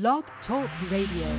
[0.00, 1.30] Blog Talk Radio.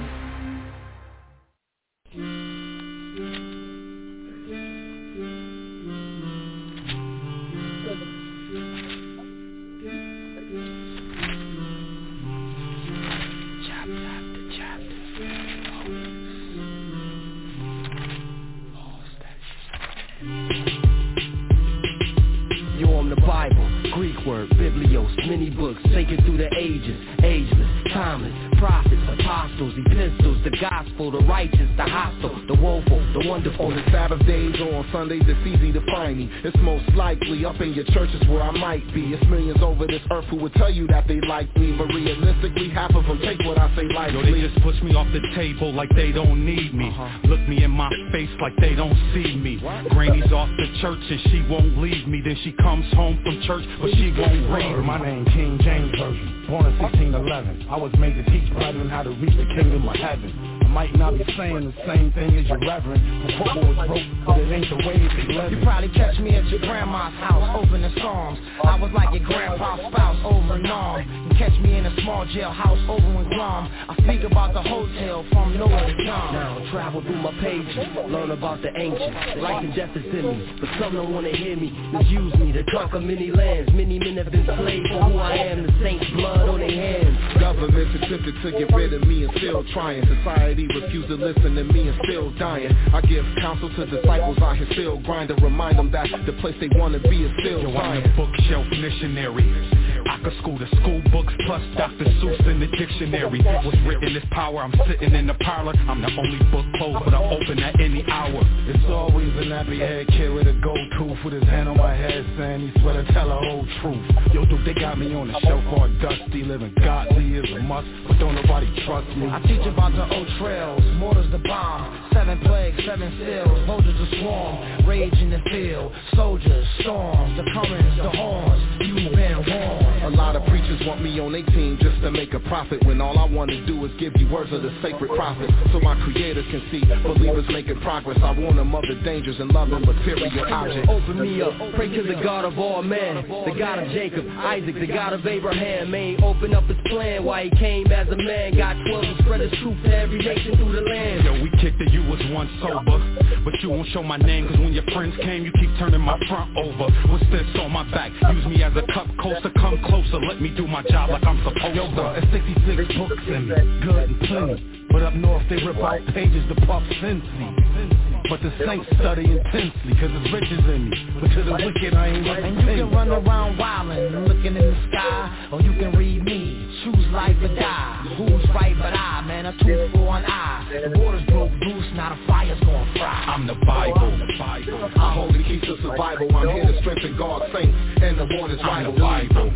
[24.26, 30.52] Greek word, biblios, many books, taken through the ages, ageless, timeless, prophets, apostles, epistles, the
[30.62, 33.68] gospel, the righteous, the hostile, the woeful, the wonderful.
[33.68, 36.30] On the Sabbath days or on Sundays, it's easy to find me.
[36.44, 39.14] It's most likely up in your churches where I might be.
[39.14, 42.70] It's millions over this earth who would tell you that they like me, but realistically,
[42.70, 44.14] half of them take what I say lightly.
[44.14, 44.42] Yo, lightly.
[44.42, 46.90] they just push me off the table like they don't need me.
[46.90, 47.28] Uh-huh.
[47.28, 49.62] Look me in my face like they don't see me.
[49.90, 52.22] Granny's off the church and she won't leave me.
[52.24, 55.06] Then she comes home from church, but she won't My me.
[55.06, 57.68] name King James Version, born in 1611.
[57.70, 60.55] I was made to teach brethren how to reach the kingdom of heaven.
[60.76, 64.28] I might not be saying the same thing as your reverend, who football was broke,
[64.28, 65.52] but it ain't the way they live.
[65.56, 68.38] You probably catch me at your grandma's house, opening songs.
[68.60, 71.08] I was like your grandpa's spouse over in arm.
[71.32, 73.72] You catch me in a small jailhouse over in Guam.
[73.88, 76.34] I speak about the hotel from Noah to John.
[76.36, 79.16] Now travel through my pages, learn about the ancients.
[79.40, 81.72] Life and death is in me, but some don't wanna hear me.
[81.96, 83.72] Misuse me to conquer many lands.
[83.72, 85.68] Many men have been slaves for who I am.
[85.68, 87.40] The saints' blood on their hands.
[87.40, 90.04] Governments attempted to get rid of me and still trying.
[90.04, 92.72] Society refused to listen to me and still dying.
[92.94, 95.42] I give counsel to disciples out here still grinding.
[95.44, 99.85] Remind them that the place they wanna be is still Yo, I'm the bookshelf missionary.
[100.08, 102.06] I could school the school books plus Dr.
[102.22, 103.42] Seuss in the dictionary.
[103.42, 104.62] What's written is power.
[104.62, 105.74] I'm sitting in the parlor.
[105.88, 108.42] I'm the only book closed, but I'm open at any hour.
[108.68, 111.96] It's always a nappy head kid with a gold tooth with his hand on my
[111.96, 114.06] head saying he swear to tell the whole truth.
[114.34, 117.88] Yo, dude, they got me on the shelf all dusty, living godly is a must,
[118.08, 119.28] but don't nobody trust me.
[119.28, 124.20] I teach about the old trails, mortars the bomb, seven plagues, seven seals, soldiers to
[124.22, 129.85] swarm, rage in the field, soldiers, storms, the currents, the horns, you've been warned.
[130.06, 133.02] A lot of preachers want me on their team just to make a profit When
[133.02, 135.50] all I want to do is give you words of the sacred prophet.
[135.74, 138.20] So my creators can see believers making progress.
[138.22, 141.90] I warn them of the dangers and love loving material objects Open me up, pray
[141.90, 145.90] to the God of all men The God of Jacob, Isaac, the God of Abraham.
[145.90, 148.56] May open up his plan why he came as a man.
[148.56, 151.24] Got twelve and spread his truth to every nation through the land.
[151.26, 153.02] Yo, we kicked it, you was once sober
[153.44, 156.20] But you won't show my name Cause when your friends came You keep turning my
[156.30, 156.94] front over.
[157.10, 158.12] What's this on my back?
[158.34, 161.38] Use me as a cup coaster Come closer, let me do my job like I'm
[161.44, 164.88] supposed Yo, bro, to it's 66 books in me, good and plenty.
[164.92, 168.28] But up north they rip out pages to puff Cincy.
[168.30, 171.20] But the saints study intensely, cause it's riches in me.
[171.22, 174.28] But to the wicked I ain't worth a And you can run around wildin', and
[174.28, 178.16] looking in the sky, or you can read me, choose life or die.
[178.18, 180.70] Who's right but I, man, a tooth for an eye.
[180.70, 183.26] The waters broke loose, now the fire's gonna fry.
[183.26, 186.30] I'm the Bible, the Bible I hold the keys to survival.
[186.36, 189.52] I'm here to strengthen God's saints And the Lord is I'm Bible,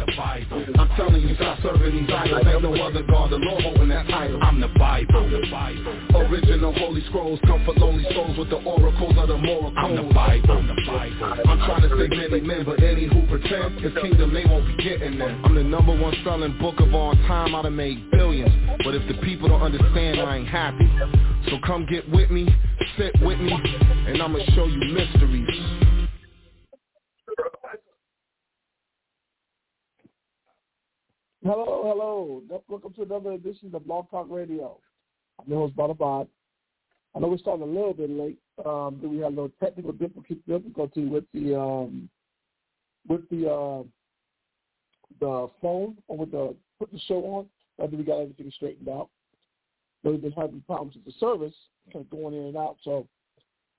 [0.79, 2.41] I'm telling you stop serving these idols.
[2.45, 4.39] Ain't no other God The Lord holding that title.
[4.41, 6.25] I'm the Bible, the Bible.
[6.25, 10.65] Original holy scrolls Comfort lonely souls with the oracles of the moral I'm the Bible,
[10.65, 11.45] the Bible.
[11.45, 14.83] I'm trying to save many men, but any who pretend His kingdom, they won't be
[14.83, 18.51] getting there I'm the number one selling book of all time I done made billions
[18.83, 20.89] But if the people don't understand, I ain't happy
[21.49, 22.47] So come get with me,
[22.97, 23.53] sit with me
[24.07, 25.79] And I'ma show you mysteries
[31.41, 32.61] Hello, hello.
[32.67, 34.77] Welcome to another edition of Blog Talk Radio.
[35.39, 36.27] I'm your host, Banabad.
[37.15, 38.37] I know we're starting a little bit late.
[38.63, 42.09] Um, we had a little technical difficulty difficulty with the um,
[43.07, 43.83] with the uh,
[45.19, 47.45] the phone or with the put the show on.
[47.77, 49.09] I think we got everything straightened out.
[50.03, 51.53] We've been having problems with the service,
[51.91, 52.77] kind of going in and out.
[52.83, 53.05] So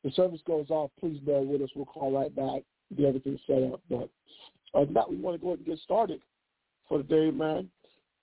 [0.05, 1.71] the service goes off, please bear with us.
[1.75, 2.62] We'll call right back,
[2.97, 3.81] get everything set up.
[3.89, 4.10] But
[4.75, 6.21] than that, we want to go ahead and get started
[6.89, 7.69] for the day, man.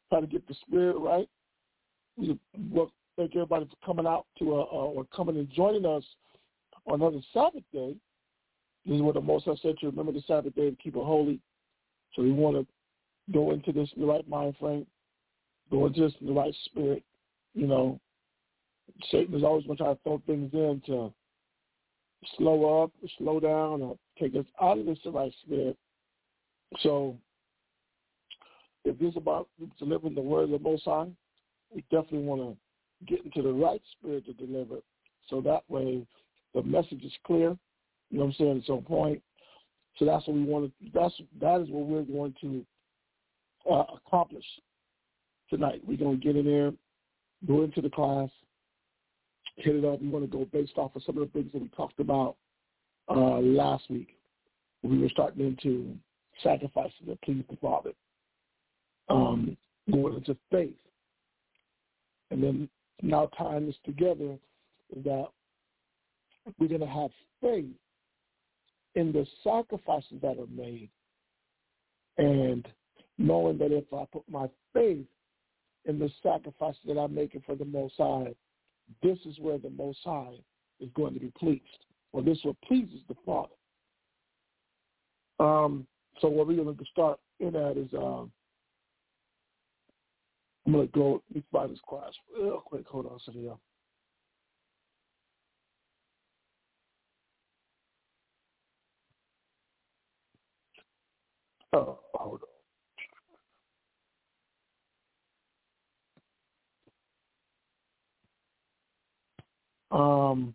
[0.09, 1.27] Try to get the spirit right.
[2.17, 2.39] We
[2.71, 6.03] well, thank everybody for coming out to uh, uh, or coming and joining us
[6.85, 7.95] on another Sabbath day.
[8.85, 11.03] This is what the Most High said to remember the Sabbath day and keep it
[11.03, 11.39] holy.
[12.15, 12.65] So we want to
[13.33, 14.85] go into this in the right mind frame,
[15.71, 17.03] go into this in the right spirit.
[17.53, 17.99] You know,
[19.11, 21.13] Satan is always going to try to throw things in to
[22.37, 25.77] slow up, slow down, or take us out of this right spirit.
[26.81, 27.17] So
[28.85, 29.47] if this is about
[29.79, 31.07] delivering the word of the Most High,
[31.73, 32.57] we definitely want to
[33.05, 34.83] get into the right spirit to deliver it.
[35.29, 36.05] So that way
[36.53, 37.57] the message is clear.
[38.09, 38.57] You know what I'm saying?
[38.57, 39.21] It's on point.
[39.97, 40.89] So that's what we want to.
[40.93, 42.65] That's that is what we're going to
[43.69, 44.45] uh, accomplish
[45.49, 45.81] tonight.
[45.85, 46.71] We're going to get in there
[47.45, 48.29] go into the class,
[49.57, 50.01] hit it up.
[50.01, 52.35] We want to go based off of some of the things that we talked about
[53.09, 54.17] uh, last week.
[54.83, 55.95] We were starting into
[56.41, 57.91] sacrifices that please the Father,
[59.09, 59.57] um,
[59.91, 60.75] going into faith.
[62.31, 62.69] And then
[63.01, 64.37] now tying this together
[65.03, 65.27] that
[66.59, 67.09] we're going to have
[67.41, 67.65] faith
[68.95, 70.89] in the sacrifices that are made
[72.17, 72.67] and
[73.17, 75.05] knowing that if I put my faith
[75.85, 78.33] in the sacrifices that I'm making for the Most High,
[79.01, 80.33] this is where the Most High
[80.79, 83.49] is going to be pleased, or this what pleases the Father.
[85.39, 85.87] Um,
[86.19, 88.31] so what we're going to start in that is um,
[90.65, 92.85] I'm going to go, let find this class real quick.
[92.87, 93.53] Hold on, Cynthia.
[101.73, 101.99] Oh,
[109.91, 110.53] Um,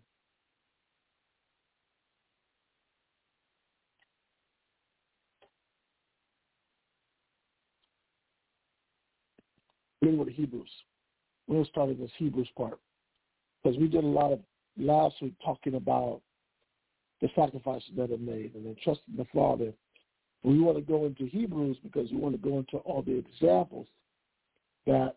[10.03, 10.69] We're going to Hebrews.
[11.49, 12.79] To start with this Hebrews part
[13.63, 14.39] because we did a lot of
[14.77, 16.21] last week talking about
[17.21, 19.71] the sacrifices that are made and then trusting the Father.
[20.43, 23.87] We want to go into Hebrews because we want to go into all the examples
[24.85, 25.15] that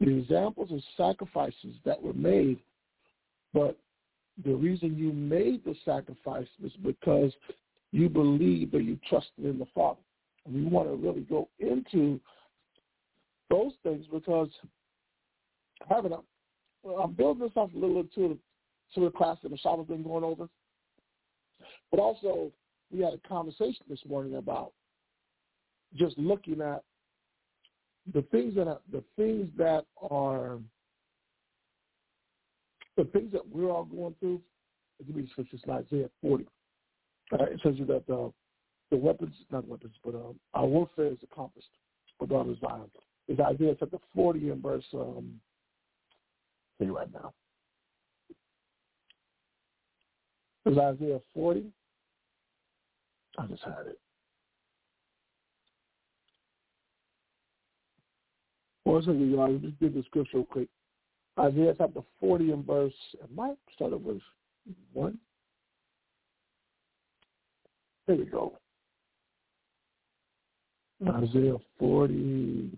[0.00, 2.58] the examples of sacrifices that were made,
[3.56, 3.78] but
[4.44, 7.32] the reason you made the sacrifice was because
[7.90, 10.00] you believed or you trusted in the Father.
[10.44, 12.20] And we want to really go into
[13.48, 14.50] those things because
[15.88, 16.18] having a,
[16.82, 18.38] well, I'm building this off a little to
[18.94, 20.48] to the class that Michelle has been going over,
[21.90, 22.52] but also
[22.92, 24.72] we had a conversation this morning about
[25.96, 26.82] just looking at
[28.12, 30.58] the things that are, the things that are
[32.96, 34.40] the things that we're all going through.
[35.06, 36.46] Give me scriptures in Isaiah 40.
[37.32, 38.32] Uh, it says that the
[38.90, 41.68] the weapons, not weapons, but um, our warfare is accomplished
[42.18, 42.88] for daughters Zion
[43.28, 45.40] is Isaiah chapter 40 and verse, um,
[46.80, 47.32] see right now.
[50.64, 51.64] Is Isaiah 40?
[53.38, 53.98] I just had it.
[58.84, 60.68] Well, so you guys, just give the scripture real quick.
[61.38, 64.22] Isaiah chapter 40 and verse, it might start at verse
[64.92, 65.18] 1.
[68.06, 68.58] There we go.
[71.06, 72.70] Isaiah 40.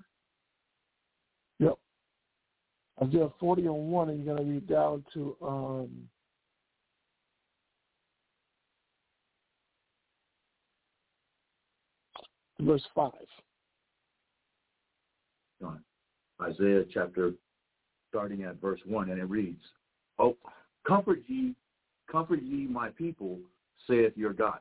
[1.61, 1.79] Yep.
[3.03, 5.89] Isaiah 40 and 1, and you're going to read down to um,
[12.61, 13.13] verse 5.
[16.41, 17.33] Isaiah chapter,
[18.09, 19.63] starting at verse 1, and it reads,
[20.19, 20.37] Oh,
[20.87, 21.55] comfort ye,
[22.11, 23.39] comfort ye my people,
[23.87, 24.59] saith your God.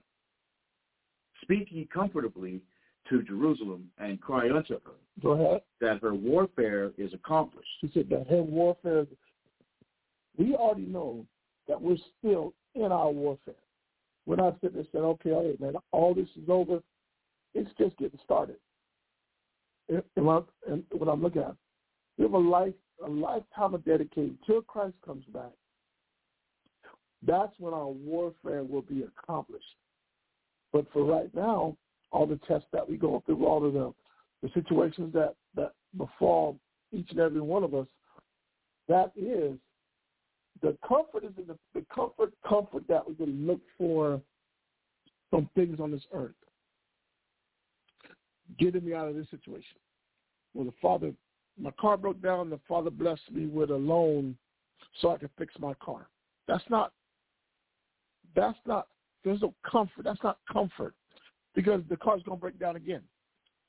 [1.42, 2.62] Speak ye comfortably
[3.10, 4.92] to Jerusalem and cry unto her.
[5.22, 5.62] Go ahead.
[5.82, 7.70] That her warfare is accomplished.
[7.82, 9.06] He said that her warfare,
[10.38, 11.26] we already know
[11.68, 13.56] that we're still in our warfare.
[14.26, 16.80] We're not sitting there saying, okay, all right, man, all this is over.
[17.54, 18.58] It's just getting started.
[19.90, 20.48] And, and what
[21.08, 21.56] I'm looking at,
[22.18, 22.74] we have a life,
[23.06, 25.52] a lifetime of dedicating till Christ comes back.
[27.26, 29.66] That's when our warfare will be accomplished.
[30.71, 31.76] But for right now,
[32.12, 33.94] all the tests that we go through, all of the,
[34.44, 36.60] the situations that, that befall
[36.92, 37.88] each and every one of us,
[38.88, 39.57] that is
[40.62, 44.21] the comfort is the, the comfort comfort that we can look for
[45.30, 46.31] from things on this earth.
[48.57, 49.78] Getting me out of this situation.
[50.54, 51.12] Well, the father,
[51.59, 52.49] my car broke down.
[52.49, 54.37] The father blessed me with a loan
[55.02, 56.07] so I could fix my car.
[56.47, 56.94] That's not.
[58.35, 58.87] That's not.
[59.23, 60.04] There's no comfort.
[60.04, 60.94] That's not comfort
[61.56, 63.02] because the car's gonna break down again,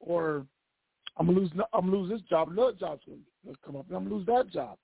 [0.01, 0.47] or
[1.17, 1.51] I'm gonna lose.
[1.73, 2.51] I'm gonna lose this job.
[2.51, 4.77] Another job's gonna come up, and I'm gonna lose that job.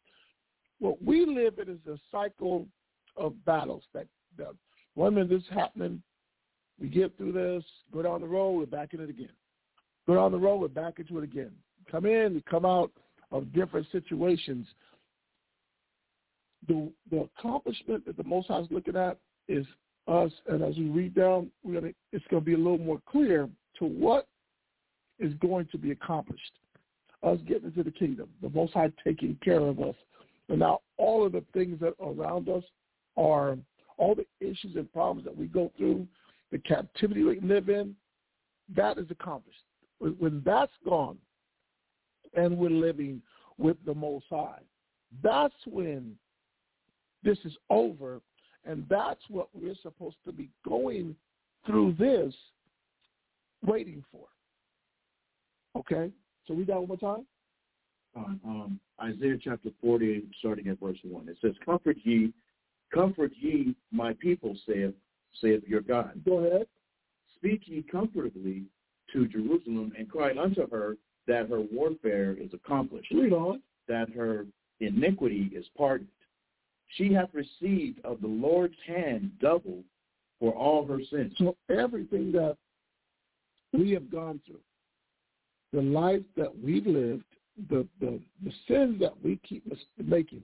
[0.78, 2.66] What we live in is a cycle
[3.16, 3.84] of battles.
[3.92, 4.06] That,
[4.94, 6.02] one minute this is happening,
[6.80, 9.30] we get through this, go down the road, we're back in it again.
[10.06, 11.52] Go down the road, we're back into it again.
[11.90, 12.90] Come in, we come out
[13.30, 14.66] of different situations.
[16.68, 19.66] The the accomplishment that the Most High is looking at is
[20.06, 23.00] us, and as we read down, we're gonna, it's going to be a little more
[23.06, 23.48] clear
[23.78, 24.26] to what
[25.18, 26.52] is going to be accomplished.
[27.22, 29.94] Us getting into the kingdom, the Most High taking care of us,
[30.48, 32.64] and now all of the things that are around us
[33.16, 33.56] are
[33.96, 36.06] all the issues and problems that we go through,
[36.52, 37.94] the captivity we live in,
[38.76, 39.62] that is accomplished.
[40.00, 41.16] When that's gone,
[42.36, 43.22] and we're living
[43.58, 44.60] with the Most High,
[45.22, 46.16] That's when
[47.22, 48.20] this is over,
[48.64, 51.16] and that's what we're supposed to be going
[51.66, 52.34] through this,
[53.64, 54.26] waiting for.
[55.76, 56.12] Okay,
[56.46, 57.26] so read that one more time.
[58.16, 61.28] Um, Isaiah chapter 40, starting at verse 1.
[61.28, 62.32] It says, Comfort ye,
[62.92, 64.94] comfort ye my people, saith,
[65.40, 66.20] saith your God.
[66.24, 66.66] Go ahead.
[67.36, 68.64] Speak ye comfortably
[69.12, 73.62] to Jerusalem, and cry unto her that her warfare is accomplished, Read on.
[73.88, 74.46] that her
[74.80, 76.08] iniquity is pardoned.
[76.96, 79.82] She hath received of the Lord's hand double
[80.38, 81.32] for all her sins.
[81.38, 82.56] So everything that
[83.72, 84.60] we have gone through,
[85.72, 87.24] the life that we've lived,
[87.68, 89.64] the, the, the sins that we keep
[89.98, 90.42] making,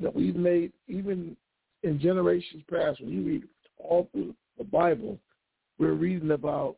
[0.00, 1.36] that we've made even
[1.82, 3.42] in generations past, when you read
[3.78, 5.18] all through the Bible,
[5.78, 6.76] we're reading about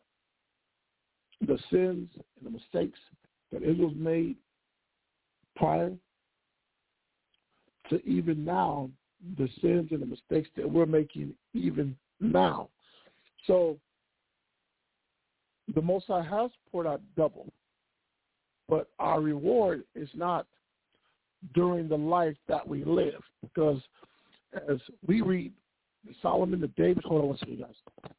[1.41, 2.99] the sins and the mistakes
[3.53, 4.37] that Israel's made
[5.55, 5.93] prior
[7.91, 8.91] to even now,
[9.39, 12.69] the sins and the mistakes that we're making even now.
[13.47, 13.79] So
[15.75, 17.53] the Most High has poured out double,
[18.69, 20.47] but our reward is not
[21.55, 23.81] during the life that we live, because
[24.69, 25.53] as we read
[26.23, 28.11] Solomon the David, hold on one second, guys.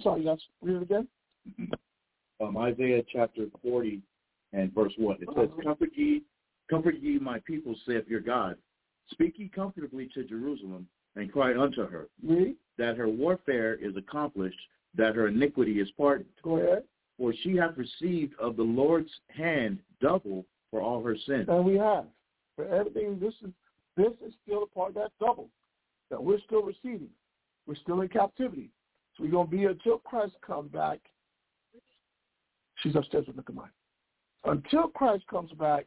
[0.00, 0.38] I'm sorry, guys.
[0.62, 1.08] Read it again.
[2.40, 4.00] Um, Isaiah chapter 40
[4.54, 5.18] and verse 1.
[5.20, 6.22] It says, Comfort ye,
[6.70, 8.56] comfort ye my people, saith your God.
[9.10, 12.08] Speak ye comfortably to Jerusalem, and cry unto her,
[12.78, 14.58] that her warfare is accomplished,
[14.96, 16.30] that her iniquity is pardoned.
[16.42, 16.84] Go ahead.
[17.18, 21.46] For she hath received of the Lord's hand double for all her sins.
[21.48, 22.06] And we have.
[22.56, 23.50] For everything, this is
[23.98, 25.50] this is still a part of that double
[26.10, 27.10] that we're still receiving.
[27.66, 28.70] We're still in captivity.
[29.20, 30.98] We're going to be here until Christ comes back.
[32.76, 33.68] She's upstairs with Nicodemus.
[34.44, 35.86] Until Christ comes back,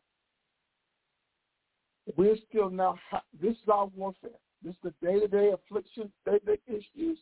[2.15, 2.99] we're still now,
[3.41, 4.29] this is our warfare.
[4.63, 7.17] This is the day-to-day affliction, day-to-day issues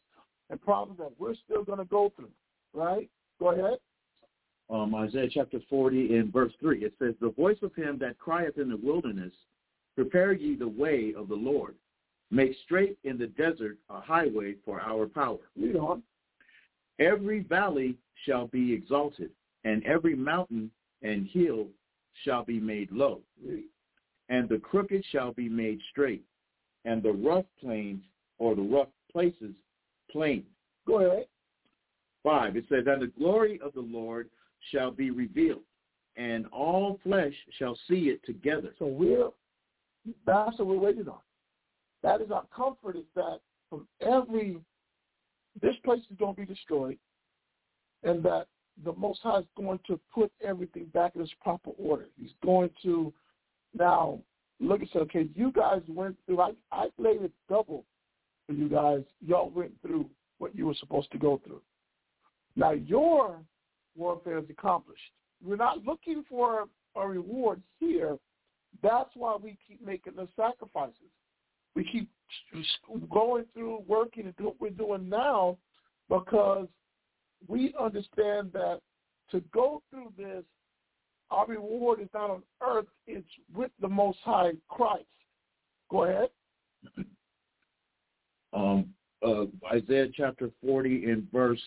[0.49, 2.31] and problems that we're still going to go through,
[2.73, 3.09] right?
[3.39, 3.79] Go ahead.
[4.69, 6.83] um, Isaiah chapter 40 in verse 3.
[6.83, 9.31] It says, The voice of him that crieth in the wilderness,
[9.95, 11.75] Prepare ye the way of the Lord.
[12.31, 15.37] Make straight in the desert a highway for our power.
[15.59, 16.01] Read on.
[16.99, 19.31] Every valley shall be exalted,
[19.65, 20.71] and every mountain
[21.01, 21.67] and hill
[22.23, 23.21] shall be made low.
[24.29, 26.23] And the crooked shall be made straight,
[26.85, 28.01] and the rough plains
[28.37, 29.53] or the rough places
[30.09, 30.45] plain.
[30.87, 31.25] Go ahead.
[32.23, 34.29] 5, it says, And the glory of the Lord
[34.71, 35.63] shall be revealed,
[36.15, 38.73] and all flesh shall see it together.
[38.79, 39.29] So we're,
[40.25, 41.19] that's what we're waiting on.
[42.03, 43.39] That is our comfort is that
[43.69, 44.57] from every,
[45.61, 46.97] this place is going to be destroyed
[48.03, 48.47] and that
[48.83, 52.07] the Most High is going to put everything back in its proper order.
[52.19, 53.13] He's going to
[53.77, 54.19] now
[54.59, 57.85] look and say, okay, you guys went through, I, I laid it double
[58.47, 59.03] for you guys.
[59.25, 61.61] Y'all went through what you were supposed to go through.
[62.55, 63.39] Now your
[63.95, 65.01] warfare is accomplished.
[65.43, 66.65] We're not looking for
[66.95, 68.17] a reward here.
[68.81, 70.95] That's why we keep making the sacrifices.
[71.75, 72.09] We keep
[73.09, 75.57] going through working and do what we're doing now
[76.09, 76.67] because
[77.47, 78.79] we understand that
[79.31, 80.43] to go through this,
[81.29, 85.05] our reward is not on earth, it's with the Most High Christ.
[85.89, 86.29] Go ahead.
[88.53, 88.93] Um,
[89.25, 91.61] uh, Isaiah chapter 40 in verse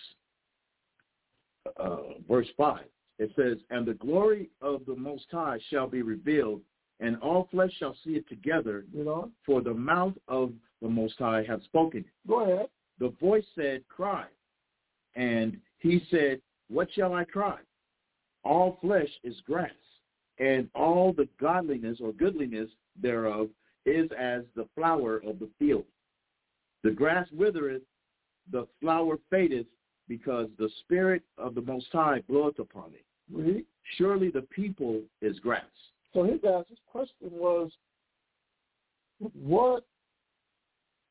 [1.79, 1.97] uh,
[2.29, 2.81] verse 5.
[3.19, 6.61] It says, And the glory of the Most High shall be revealed,
[7.01, 11.19] and all flesh shall see it together, You know, for the mouth of the Most
[11.19, 12.29] High hath spoken it.
[12.29, 12.69] go ahead.
[12.99, 14.27] The voice said, Cry.
[15.17, 17.59] And he said, What shall I cry?
[18.45, 19.71] All flesh is grass,
[20.39, 22.71] and all the godliness or goodliness
[23.01, 23.49] thereof
[23.87, 25.85] is as the flower of the field.
[26.83, 27.83] The grass withereth,
[28.53, 29.67] the flower fadeth,
[30.09, 33.05] because the Spirit of the Most High bloweth upon it.
[33.33, 33.65] Read.
[33.97, 35.63] Surely the people is grass.
[36.15, 37.71] So his answer, his question was,
[39.35, 39.85] what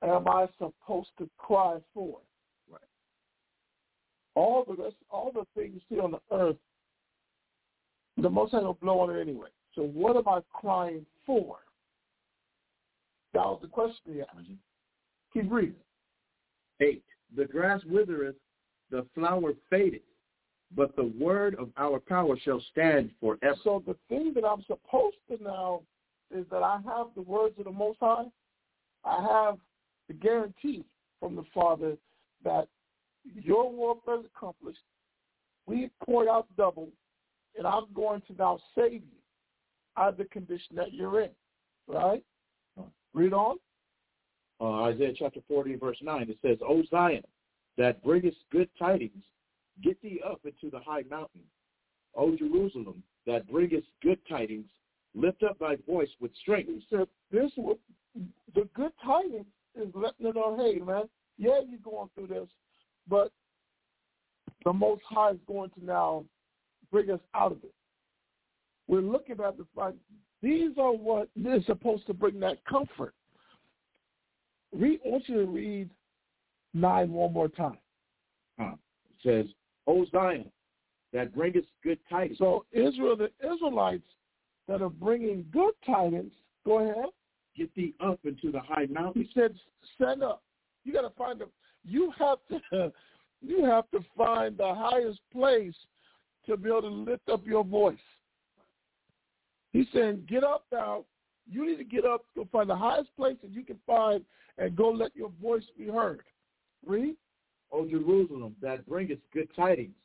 [0.01, 2.19] am I supposed to cry for?
[2.71, 2.81] Right.
[4.35, 6.55] All the rest, all the things you see on the earth,
[8.17, 9.49] the Most High will blow on it anyway.
[9.75, 11.57] So what am I crying for?
[13.33, 14.37] That was the question he asked.
[14.37, 14.53] Mm-hmm.
[15.33, 15.75] Keep reading.
[16.79, 17.03] 8.
[17.35, 18.35] The grass withereth,
[18.91, 20.01] the flower fadeth,
[20.75, 23.55] but the word of our power shall stand forever.
[23.63, 25.81] So the thing that I'm supposed to now
[26.31, 28.25] is that I have the words of the Most High,
[29.05, 29.57] I have
[30.07, 30.83] the guarantee
[31.19, 31.95] from the Father
[32.43, 32.67] that
[33.33, 34.79] your warfare is accomplished.
[35.65, 36.89] We poured out double,
[37.57, 39.19] and I'm going to now save you
[39.97, 41.29] out of the condition that you're in.
[41.87, 42.23] Right?
[43.13, 43.57] Read on.
[44.59, 47.23] Uh, Isaiah chapter 40, verse 9, it says, O Zion,
[47.77, 49.23] that bringest good tidings,
[49.81, 51.41] get thee up into the high mountain.
[52.15, 54.67] O Jerusalem, that bringest good tidings,
[55.15, 56.69] lift up thy voice with strength.
[56.69, 57.51] He said, this
[58.53, 61.03] the good tidings is letting them know, hey, man,
[61.37, 62.47] yeah, you're going through this,
[63.07, 63.31] but
[64.63, 66.25] the Most High is going to now
[66.91, 67.73] bring us out of it.
[68.87, 69.95] We're looking at the fact
[70.41, 73.13] these are what is supposed to bring that comfort.
[74.73, 75.89] Read, I want you to read
[76.73, 77.77] nine one more time.
[78.59, 79.53] Uh, it says,
[79.87, 80.51] O Zion,
[81.11, 82.37] that bringeth good tidings.
[82.37, 84.03] So Israel, the Israelites
[84.67, 86.31] that are bringing good tidings,
[86.65, 87.05] go ahead.
[87.55, 89.23] Get thee up into the high mountain.
[89.23, 89.55] He said,
[89.95, 90.41] stand up.
[90.83, 91.49] You got to find them.
[91.85, 92.91] You have to,
[93.41, 95.75] you have to find the highest place
[96.47, 97.97] to be able to lift up your voice.
[99.71, 101.05] He's saying, get up now.
[101.49, 104.23] You need to get up, go find the highest place that you can find,
[104.57, 106.21] and go let your voice be heard.
[106.85, 107.15] Read.
[107.73, 109.95] O Jerusalem, that bringeth good tidings,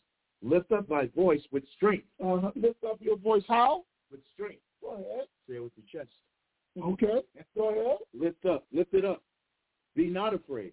[0.42, 2.06] lift up thy voice with strength.
[2.24, 3.84] Uh, lift up your voice how?
[4.10, 4.62] With strength.
[4.80, 5.26] Go ahead.
[5.48, 6.14] Say it with your chest.
[6.82, 7.22] Okay.
[7.54, 7.98] Go ahead.
[8.14, 9.22] Lift up, lift it up.
[9.94, 10.72] Be not afraid.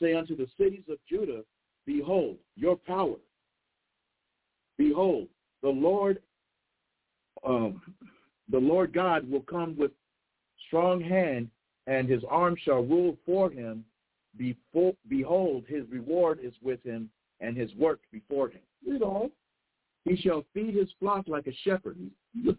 [0.00, 1.42] Say unto the cities of Judah,
[1.86, 3.16] Behold, your power.
[4.76, 5.28] Behold,
[5.62, 6.20] the Lord,
[7.46, 7.80] um,
[8.50, 9.92] the Lord God will come with
[10.66, 11.48] strong hand,
[11.86, 13.84] and his arm shall rule for him.
[14.38, 18.62] Before, behold, his reward is with him, and his work before him.
[18.84, 19.30] You know,
[20.04, 21.98] he shall feed his flock like a shepherd.
[22.34, 22.56] This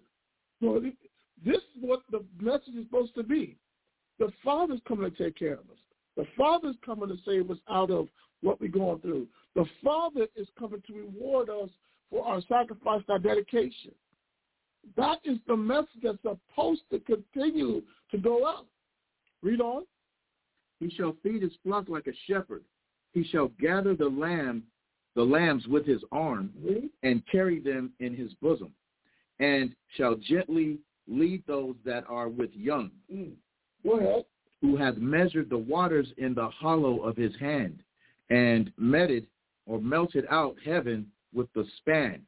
[0.61, 3.55] is what the message is supposed to be.
[4.19, 5.77] The Father's coming to take care of us.
[6.17, 8.09] The Father's coming to save us out of
[8.41, 9.27] what we're going through.
[9.55, 11.69] The Father is coming to reward us
[12.09, 13.91] for our sacrifice, our dedication.
[14.97, 18.65] That is the message that's supposed to continue to go out.
[19.41, 19.83] Read on.
[20.79, 22.63] He shall feed his flock like a shepherd.
[23.13, 24.63] He shall gather the lamb,
[25.15, 26.51] the lambs with his arm,
[27.03, 28.71] and carry them in his bosom,
[29.39, 32.91] and shall gently lead those that are with young.
[33.11, 33.33] Mm.
[34.61, 37.81] Who hath measured the waters in the hollow of his hand,
[38.29, 39.25] and meted
[39.65, 42.21] or melted out heaven with the span,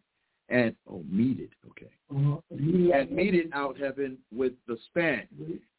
[0.49, 2.37] and oh, meted, okay, uh-huh.
[2.49, 5.27] and meted out heaven with the span,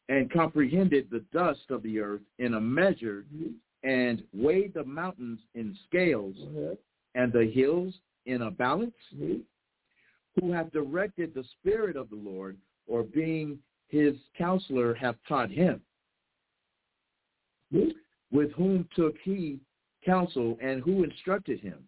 [0.09, 3.53] and comprehended the dust of the earth in a measure, mm-hmm.
[3.87, 6.73] and weighed the mountains in scales, mm-hmm.
[7.15, 7.93] and the hills
[8.25, 9.37] in a balance, mm-hmm.
[10.39, 15.81] who hath directed the spirit of the Lord, or being his counselor, hath taught him,
[18.31, 19.59] with whom took he
[20.03, 21.79] counsel, and who instructed him,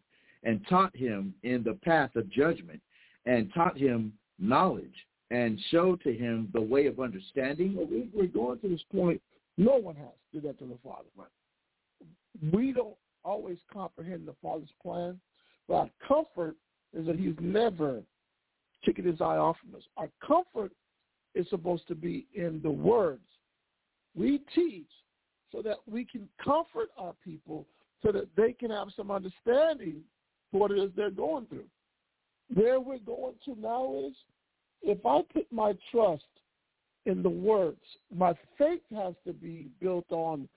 [0.43, 2.80] and taught him in the path of judgment,
[3.25, 7.76] and taught him knowledge, and show to him the way of understanding.
[8.14, 9.22] We're going to this point.
[9.58, 11.08] No one has to do that to the Father.
[12.52, 15.20] We don't always comprehend the Father's plan,
[15.68, 16.56] but our comfort
[16.94, 18.02] is that he's never
[18.86, 19.84] taken his eye off from us.
[19.98, 20.72] Our comfort
[21.34, 23.24] is supposed to be in the words.
[24.16, 24.88] We teach
[25.52, 27.66] so that we can comfort our people
[28.04, 30.02] so that they can have some understanding
[30.52, 31.66] for what it is they're going through.
[32.54, 34.14] Where we're going to now is
[34.86, 36.24] if I put my trust
[37.06, 37.82] in the words,
[38.15, 40.48] my faith has to be built on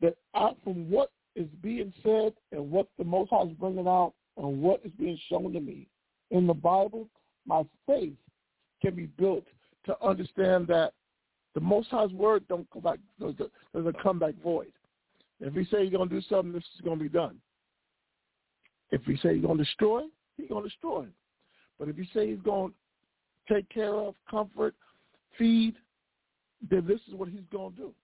[0.00, 4.14] that out from what is being said and what the Most High is bringing out
[4.36, 5.88] and what is being shown to me
[6.30, 7.08] in the Bible,
[7.46, 8.14] my faith
[8.80, 9.44] can be built
[9.86, 10.92] to understand that
[11.54, 14.72] the Most High's word don't come back doesn't come back void.
[15.40, 17.36] If he say he's going to do something, this is going to be done.
[18.90, 20.02] If he say he's going to destroy,
[20.36, 21.06] he's going to destroy.
[21.78, 22.74] But if he say he's going to
[23.50, 24.74] take care of, comfort,
[25.36, 25.74] feed,
[26.70, 27.94] then this is what he's going to do.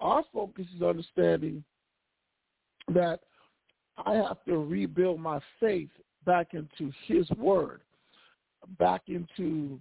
[0.00, 1.64] Our focus is understanding
[2.92, 3.20] that
[4.04, 5.88] I have to rebuild my faith
[6.24, 7.80] back into his word,
[8.78, 9.80] back into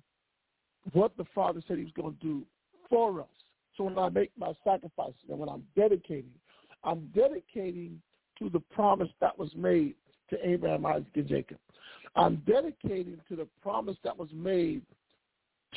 [0.94, 2.44] what the Father said he was going to do
[2.90, 3.28] for us.
[3.76, 6.32] So when I make my sacrifices and when I'm dedicating,
[6.84, 8.02] I'm dedicating
[8.40, 9.96] to the promise that was made
[10.30, 11.58] to Abraham, Isaac, and Jacob.
[12.16, 14.82] I'm dedicating to the promise that was made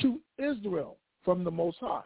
[0.01, 2.01] to Israel from the Most High.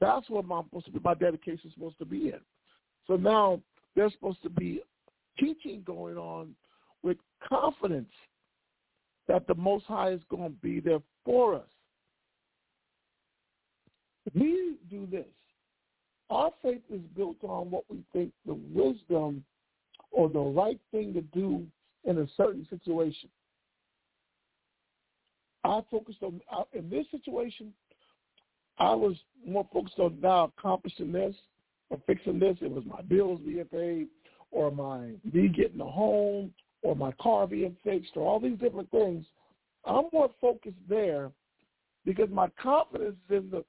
[0.00, 0.62] That's what my,
[1.02, 2.40] my dedication is supposed to be in.
[3.06, 3.60] So now
[3.94, 4.80] there's supposed to be
[5.38, 6.54] teaching going on
[7.02, 8.12] with confidence
[9.26, 11.68] that the Most High is going to be there for us.
[14.34, 15.26] We do this.
[16.30, 19.44] our faith is built on what we think the wisdom
[20.10, 21.66] or the right thing to do
[22.04, 23.28] in a certain situation.
[25.64, 26.40] I focused on
[26.72, 27.72] in this situation.
[28.78, 31.34] I was more focused on now accomplishing this
[31.90, 32.56] or fixing this.
[32.60, 34.08] It was my bills being paid,
[34.50, 38.90] or my me getting a home, or my car being fixed, or all these different
[38.90, 39.26] things.
[39.84, 41.30] I'm more focused there
[42.04, 43.64] because my confidence is in the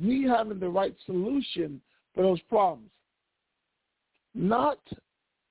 [0.00, 1.80] me having the right solution
[2.14, 2.90] for those problems.
[4.34, 4.78] Not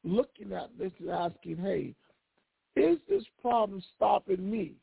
[0.04, 1.94] looking at this and asking, hey,
[2.76, 4.74] is this problem stopping me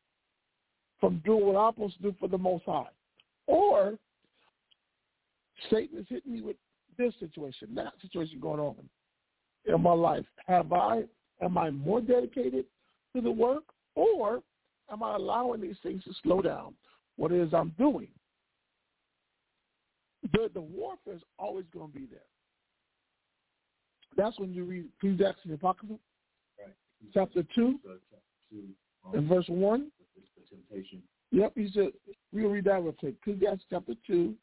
[1.00, 2.88] from doing what I'm supposed to do for the Most High?
[3.46, 3.94] Or
[5.70, 6.56] Satan is hitting me with
[6.96, 8.76] this situation, that situation going on
[9.66, 10.24] in my life.
[10.46, 11.04] Have I,
[11.40, 12.64] am I more dedicated
[13.14, 14.42] to the work or
[14.90, 16.74] am I allowing these things to slow down
[17.16, 18.08] what it is I'm doing?
[20.32, 22.20] The, the warfare is always going to be there.
[24.18, 25.94] That's when you read Ecclesiastes and Apocrypha,
[26.58, 26.74] Right.
[27.14, 28.64] chapter 2 So, chapter two,
[29.06, 29.90] um, and verse 1.
[30.16, 31.00] the, the temptation.
[31.30, 31.92] Yep, he said,
[32.32, 33.14] we'll read that real quick.
[33.22, 34.34] Ecclesiastes chapter 2.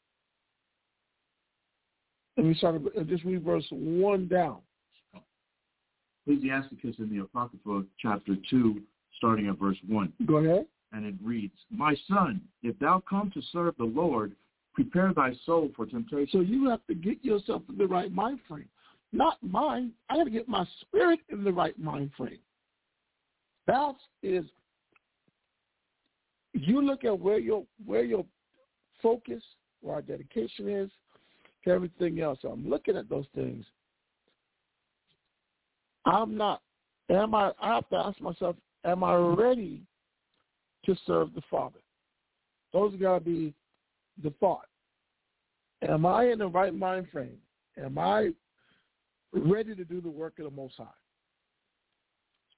[2.38, 4.60] And we start, uh, just read verse 1 down.
[6.26, 8.82] Ecclesiasticus in the Apocrypha, chapter 2,
[9.18, 10.14] starting at verse 1.
[10.26, 10.66] Go ahead.
[10.94, 14.34] And it reads, My son, if thou come to serve the Lord,
[14.74, 16.30] prepare thy soul for temptation.
[16.32, 18.70] So you have to get yourself in the right mind frame.
[19.16, 19.94] Not mind.
[20.10, 22.40] I got to get my spirit in the right mind frame.
[23.66, 24.44] That is,
[26.52, 28.26] you look at where your where your
[29.02, 29.42] focus,
[29.80, 30.92] where our dedication is,
[31.66, 32.40] everything else.
[32.44, 33.66] I'm looking at those things.
[36.06, 36.62] I'm not.
[37.10, 37.54] Am I?
[37.62, 39.82] I have to ask myself: Am I ready
[40.86, 41.80] to serve the Father?
[42.74, 43.54] Those got to be
[44.22, 44.68] the thought.
[45.88, 47.38] Am I in the right mind frame?
[47.82, 48.32] Am I
[49.44, 50.86] ready to do the work of the Most High?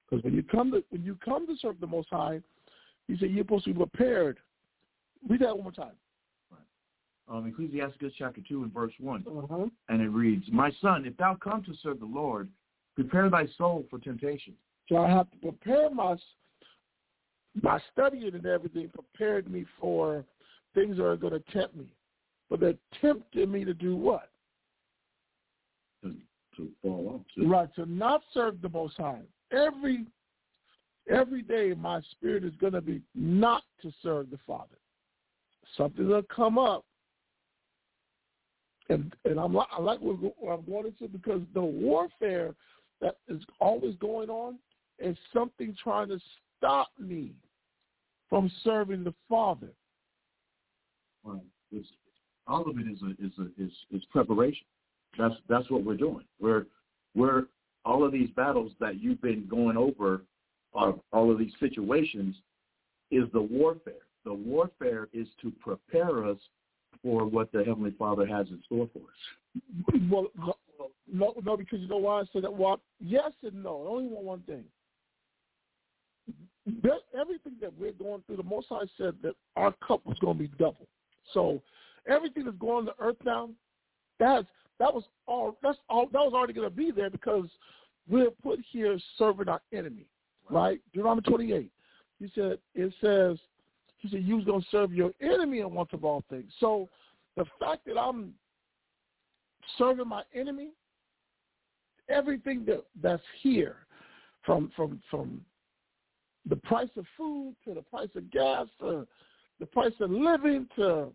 [0.09, 2.41] Because when you come to when you come to serve the Most High,
[3.07, 4.39] He said you're supposed to be prepared.
[5.27, 5.95] Read that one more time.
[7.29, 9.25] Um, Ecclesiasticus chapter 2 and verse 1.
[9.27, 9.65] Uh-huh.
[9.89, 12.47] And it reads, My son, if thou come to serve the Lord,
[12.95, 14.53] prepare thy soul for temptation.
[14.87, 16.15] So I have to prepare my
[17.61, 20.23] my studying and everything prepared me for
[20.75, 21.87] things that are going to tempt me.
[22.49, 24.29] But they're tempting me to do what?
[26.57, 27.45] To, fall off.
[27.45, 29.21] Right, to not serve the Most High.
[29.51, 30.05] Every
[31.09, 34.77] every day, my spirit is going to be not to serve the Father.
[35.77, 36.83] Something will come up,
[38.89, 42.55] and and I'm I like what what I'm going into because the warfare
[43.01, 44.57] that is always going on
[44.99, 46.19] is something trying to
[46.57, 47.33] stop me
[48.29, 49.71] from serving the Father.
[51.23, 51.41] Right.
[51.71, 51.87] It's,
[52.47, 54.65] all of it is a, is a, is is preparation.
[55.17, 56.25] That's that's what we're doing.
[56.39, 56.65] We're
[57.15, 57.43] we're
[57.85, 60.21] all of these battles that you've been going over,
[60.75, 62.35] uh, all of these situations,
[63.11, 63.93] is the warfare.
[64.25, 66.37] The warfare is to prepare us
[67.01, 70.01] for what the Heavenly Father has in store for us.
[70.09, 70.27] Well,
[71.11, 72.53] no, no, because you know why I said that.
[72.53, 73.83] Well, yes and no.
[73.85, 74.63] I only want one thing.
[77.17, 80.43] Everything that we're going through, the Most High said that our cup was going to
[80.43, 80.87] be double.
[81.33, 81.61] So
[82.09, 83.49] everything that's going on the earth now,
[84.19, 84.47] that's
[84.79, 85.57] that was all.
[85.61, 86.07] That's all.
[86.11, 87.45] That was already going to be there because
[88.09, 90.05] we're put here serving our enemy,
[90.49, 90.79] right?
[90.93, 91.71] Deuteronomy 28.
[92.19, 93.37] He said it says
[93.99, 96.51] he said you was going to serve your enemy in once of all things.
[96.59, 96.87] So
[97.35, 98.33] the fact that I'm
[99.77, 100.69] serving my enemy,
[102.09, 103.77] everything that that's here,
[104.45, 105.41] from from from
[106.49, 109.05] the price of food to the price of gas to
[109.59, 111.07] the price of living to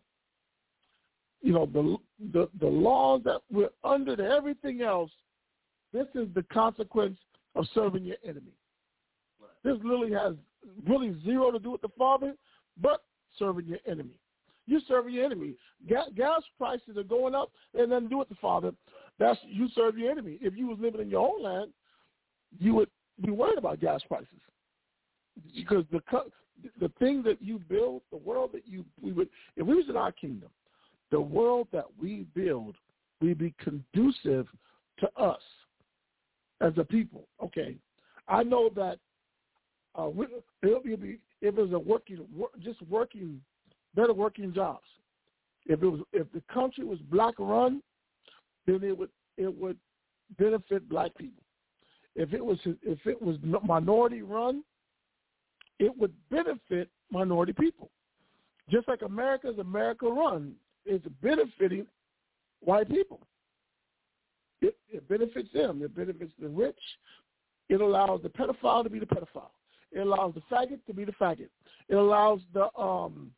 [1.43, 1.97] you know the
[2.33, 5.11] the the laws that we're under to everything else.
[5.93, 7.19] This is the consequence
[7.55, 8.53] of serving your enemy.
[9.65, 10.35] This literally has
[10.87, 12.35] really zero to do with the Father,
[12.81, 13.03] but
[13.39, 14.19] serving your enemy.
[14.67, 15.55] You serving your enemy.
[15.89, 18.73] Gas, gas prices are going up, and to do with the Father.
[19.19, 20.39] That's you serve your enemy.
[20.41, 21.73] If you was living in your own land,
[22.59, 22.89] you would
[23.25, 24.41] be worried about gas prices
[25.55, 26.01] because the
[26.81, 29.97] the thing that you build, the world that you we would if we was in
[29.97, 30.49] our kingdom,
[31.12, 32.75] the world that we build
[33.20, 34.48] would be conducive
[34.98, 35.40] to us
[36.61, 37.29] as a people.
[37.40, 37.77] Okay,
[38.27, 38.98] I know that
[39.94, 40.09] uh,
[40.62, 42.27] it'll be if it was a working
[42.61, 43.40] just working
[43.94, 44.87] better working jobs.
[45.66, 47.83] If it was if the country was black run,
[48.66, 49.77] then it would it would
[50.38, 51.42] benefit black people.
[52.16, 54.64] If it was if it was minority run,
[55.79, 57.90] it would benefit minority people.
[58.70, 61.87] Just like America's America run is benefiting
[62.61, 63.21] white people.
[64.92, 65.83] It benefits them.
[65.83, 66.79] It benefits the rich.
[67.68, 69.51] It allows the pedophile to be the pedophile.
[69.90, 71.49] It allows the faggot to be the faggot.
[71.88, 73.31] It allows the um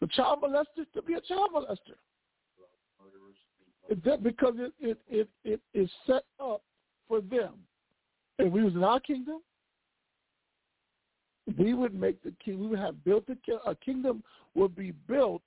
[0.00, 1.96] the child molester to be a child molester.
[4.04, 6.62] That because it, it it it is set up
[7.06, 7.54] for them.
[8.38, 9.40] If we was in our kingdom,
[11.58, 12.58] we would make the king.
[12.58, 14.22] We would have built a, a kingdom
[14.54, 15.42] would be built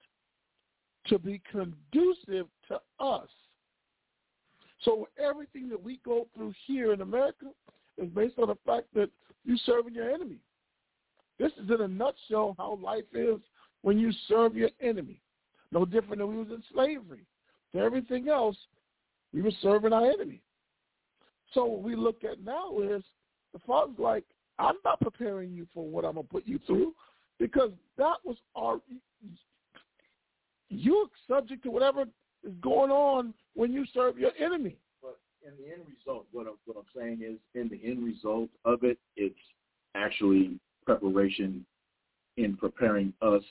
[1.10, 3.28] to be conducive to us.
[4.82, 7.48] So everything that we go through here in America
[7.98, 9.10] is based on the fact that
[9.44, 10.38] you're serving your enemy.
[11.38, 13.40] This is in a nutshell how life is
[13.82, 15.22] when you serve your enemy.
[15.72, 17.26] No different than we was in slavery.
[17.74, 18.58] To everything else,
[19.34, 20.42] we were serving our enemy.
[21.54, 23.04] So what we look at now is
[23.54, 24.24] the Father's like,
[24.58, 26.94] I'm not preparing you for what I'm gonna put you through
[27.40, 28.80] because that was our
[30.70, 32.04] you're subject to whatever
[32.44, 34.78] is going on when you serve your enemy.
[35.02, 38.50] But in the end result, what I'm, what I'm saying is, in the end result
[38.66, 39.36] of it, it's
[39.96, 41.66] actually preparation
[42.38, 43.44] in preparing us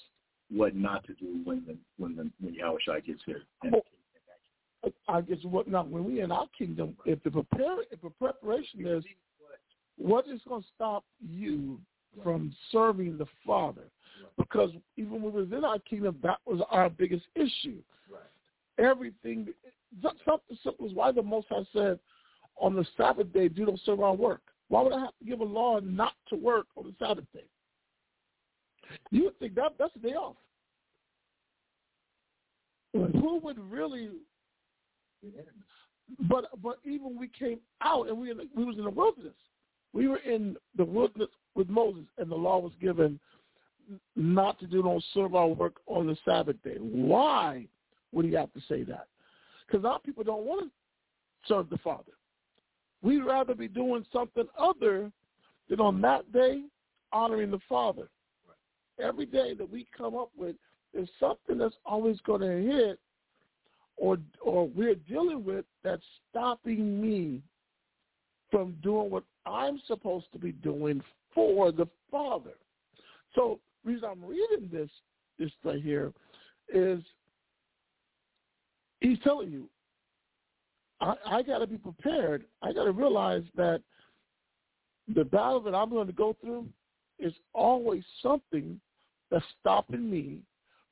[0.50, 3.42] what not to do when the when the when Yahushua gets here.
[3.62, 8.00] And, oh, I guess what now when we in our kingdom, if the prepare if
[8.00, 9.04] the preparation is
[9.98, 11.80] what is going to stop you
[12.22, 13.82] from serving the Father?
[14.36, 17.78] Because even when we was in our kingdom, that was our biggest issue.
[18.78, 19.48] Everything,
[20.02, 21.98] something simple is why the Most High said,
[22.56, 24.42] on the Sabbath day, do not serve our work.
[24.68, 27.44] Why would I have to give a law not to work on the Sabbath day?
[29.10, 30.36] You would think that that's a day off.
[32.92, 34.10] Who would really?
[36.28, 39.34] But but even we came out and we we was in the wilderness.
[39.92, 43.20] We were in the wilderness with Moses, and the law was given
[44.16, 46.76] not to do no serve our work on the Sabbath day.
[46.78, 47.66] Why
[48.12, 49.06] would he have to say that?
[49.66, 50.70] Because our people don't want to
[51.46, 52.12] serve the Father.
[53.02, 55.10] We'd rather be doing something other
[55.68, 56.62] than on that day
[57.12, 58.08] honoring the Father.
[59.00, 60.56] Every day that we come up with
[60.94, 62.98] is something that's always going to hit
[63.96, 67.42] or or we're dealing with that's stopping me
[68.50, 71.02] from doing what I'm supposed to be doing
[71.34, 72.54] for the Father.
[73.34, 74.90] So reason I'm reading this
[75.38, 76.12] this right here
[76.72, 77.00] is
[79.00, 79.68] he's telling you,
[81.00, 82.44] I, I got to be prepared.
[82.62, 83.82] I got to realize that
[85.14, 86.66] the battle that I'm going to go through
[87.18, 88.80] is always something
[89.30, 90.38] that's stopping me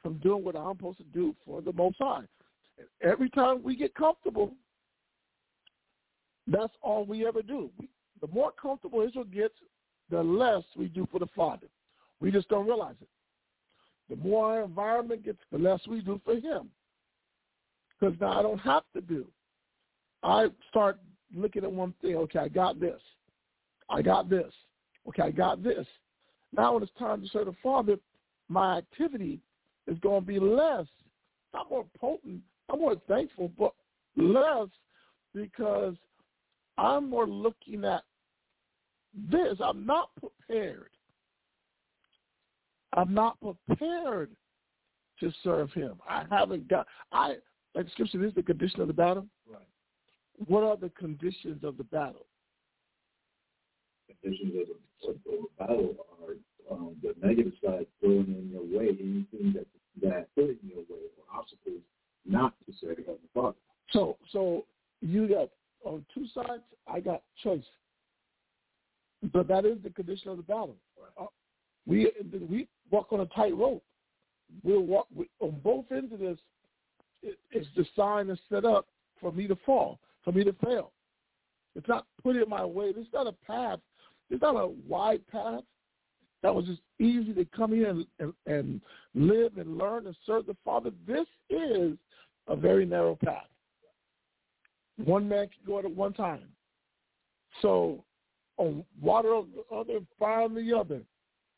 [0.02, 2.24] from doing what I'm supposed to do for the Most High.
[2.78, 4.52] And Every time we get comfortable,
[6.46, 7.70] that's all we ever do.
[7.78, 7.88] We,
[8.20, 9.54] the more comfortable Israel gets,
[10.10, 11.66] the less we do for the Father.
[12.20, 13.08] We just don't realize it.
[14.08, 16.70] The more our environment gets, the less we do for him.
[17.98, 19.26] Because now I don't have to do.
[20.22, 20.98] I start
[21.34, 22.16] looking at one thing.
[22.16, 23.00] Okay, I got this.
[23.88, 24.52] I got this.
[25.08, 25.86] Okay, I got this.
[26.56, 27.96] Now when it's time to serve the Father,
[28.48, 29.40] my activity
[29.86, 30.86] is going to be less.
[31.52, 32.40] Not more potent.
[32.70, 33.72] I'm more thankful, but
[34.16, 34.68] less
[35.34, 35.94] because
[36.78, 38.02] I'm more looking at
[39.30, 39.56] this.
[39.62, 40.90] I'm not prepared.
[42.96, 44.30] I'm not prepared
[45.20, 45.94] to serve him.
[46.08, 47.36] I haven't got I
[47.74, 49.26] like scripture is the condition of the battle.
[49.48, 49.60] Right.
[50.46, 52.26] What are the conditions of the battle?
[54.22, 58.88] Conditions of the, of the battle are um, the negative side throwing in your way
[58.88, 59.66] anything that
[60.02, 61.82] that put in your way or obstacles
[62.24, 63.56] not to serve the Father.
[63.90, 64.64] So so
[65.00, 65.50] you got
[65.84, 66.62] on two sides.
[66.88, 67.62] I got choice,
[69.32, 70.76] but that is the condition of the battle.
[70.98, 71.24] Right.
[71.24, 71.28] Uh,
[71.86, 72.10] we
[72.48, 73.82] we walk on a tight rope.
[74.62, 76.38] We'll walk we, on both ends of this.
[77.22, 78.86] It, it's designed and set up
[79.20, 80.92] for me to fall, for me to fail.
[81.74, 82.92] It's not put in my way.
[82.96, 83.80] It's not a path.
[84.30, 85.62] It's not a wide path
[86.42, 88.80] that was just easy to come here and, and, and
[89.14, 90.90] live and learn and serve the Father.
[91.06, 91.96] This is
[92.46, 93.48] a very narrow path.
[95.04, 96.44] One man can go at it one time.
[97.62, 98.04] So
[98.58, 101.00] on water the other, fire on the other.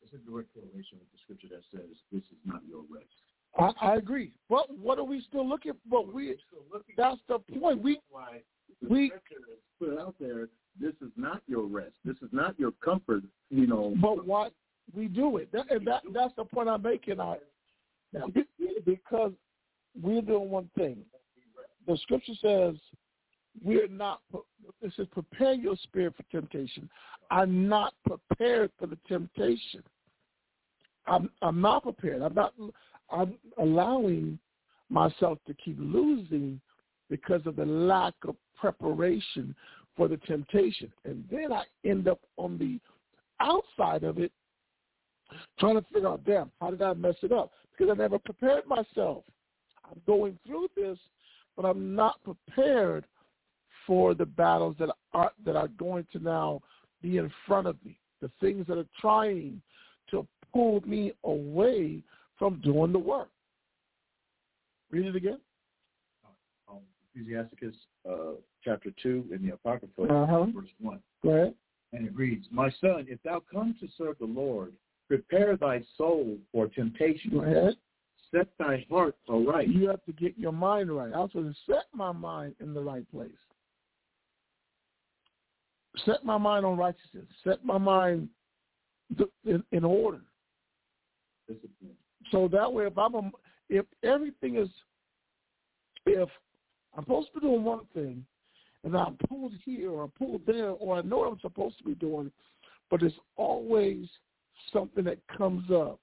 [0.03, 3.13] It's a direct correlation with the scripture that says this is not your rest.
[3.57, 4.31] I, I agree.
[4.49, 5.73] But what are we still looking?
[5.73, 6.03] For?
[6.03, 6.35] But we
[6.97, 7.81] that's the point.
[7.81, 8.41] We why
[8.87, 9.11] we
[9.79, 10.47] put it out there.
[10.79, 11.95] This is not your rest.
[12.05, 13.23] This is not your comfort.
[13.49, 13.95] You know.
[14.01, 14.53] But what
[14.95, 17.19] we do it, that, and that that's the point I'm making.
[17.19, 17.37] I
[18.85, 19.31] because
[20.01, 20.97] we're doing one thing.
[21.87, 22.75] The scripture says
[23.63, 24.21] we're not.
[24.81, 26.89] this is prepare your spirit for temptation.
[27.31, 29.83] I'm not prepared for the temptation.
[31.07, 32.21] I'm I'm not prepared.
[32.21, 32.53] I'm not.
[33.11, 34.39] I'm allowing
[34.89, 36.59] myself to keep losing
[37.09, 39.55] because of the lack of preparation
[39.95, 40.91] for the temptation.
[41.05, 42.79] And then I end up on the
[43.39, 44.31] outside of it
[45.59, 47.51] trying to figure out, damn, how did I mess it up?
[47.71, 49.23] Because I never prepared myself.
[49.85, 50.97] I'm going through this,
[51.55, 53.05] but I'm not prepared
[53.89, 56.61] for the battles that are that are going to now
[57.01, 57.97] be in front of me.
[58.21, 59.59] The things that are trying
[60.11, 62.03] to pull me away
[62.37, 63.29] from doing the work.
[64.91, 65.39] Read it again.
[66.69, 66.77] Um,
[67.15, 67.73] Ecclesiasticus
[68.07, 70.45] uh, chapter 2 in the Apocrypha, Uh-huh.
[70.53, 70.99] verse 1.
[71.23, 71.55] Go ahead.
[71.91, 74.73] And it reads, My son, if thou come to serve the Lord,
[75.07, 77.31] prepare thy soul for temptation.
[77.31, 77.73] Go ahead.
[78.31, 79.69] Set thy heart aright.
[79.69, 81.11] You have to get your mind right.
[81.11, 83.31] I was to set my mind in the right place.
[86.05, 87.25] Set my mind on righteousness.
[87.43, 88.29] Set my mind
[89.45, 90.21] in, in order.
[91.47, 91.95] Discipline.
[92.31, 93.31] So that way, if I'm a,
[93.69, 94.69] if everything is,
[96.05, 96.29] if
[96.95, 98.25] I'm supposed to be doing one thing,
[98.83, 101.83] and I'm pulled here or I'm pulled there, or I know what I'm supposed to
[101.83, 102.31] be doing,
[102.89, 104.07] but there's always
[104.71, 105.99] something that comes up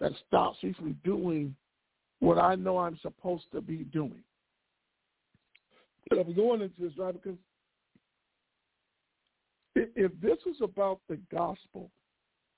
[0.00, 1.54] that stops me from doing
[2.20, 4.22] what I know I'm supposed to be doing.
[6.08, 7.38] But I'm going into this right because
[9.74, 11.90] if this was about the gospel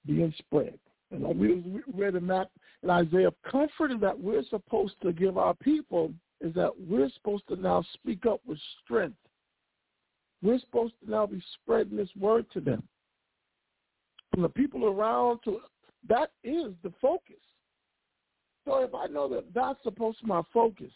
[0.06, 0.78] being spread,
[1.10, 1.62] and we
[1.94, 2.50] read in that
[2.82, 7.56] in Isaiah, comfort that we're supposed to give our people is that we're supposed to
[7.56, 9.16] now speak up with strength.
[10.42, 12.82] We're supposed to now be spreading this word to them.
[14.32, 15.60] From the people around to
[16.08, 17.36] that is the focus.
[18.66, 20.92] So if I know that that's supposed to be my focus,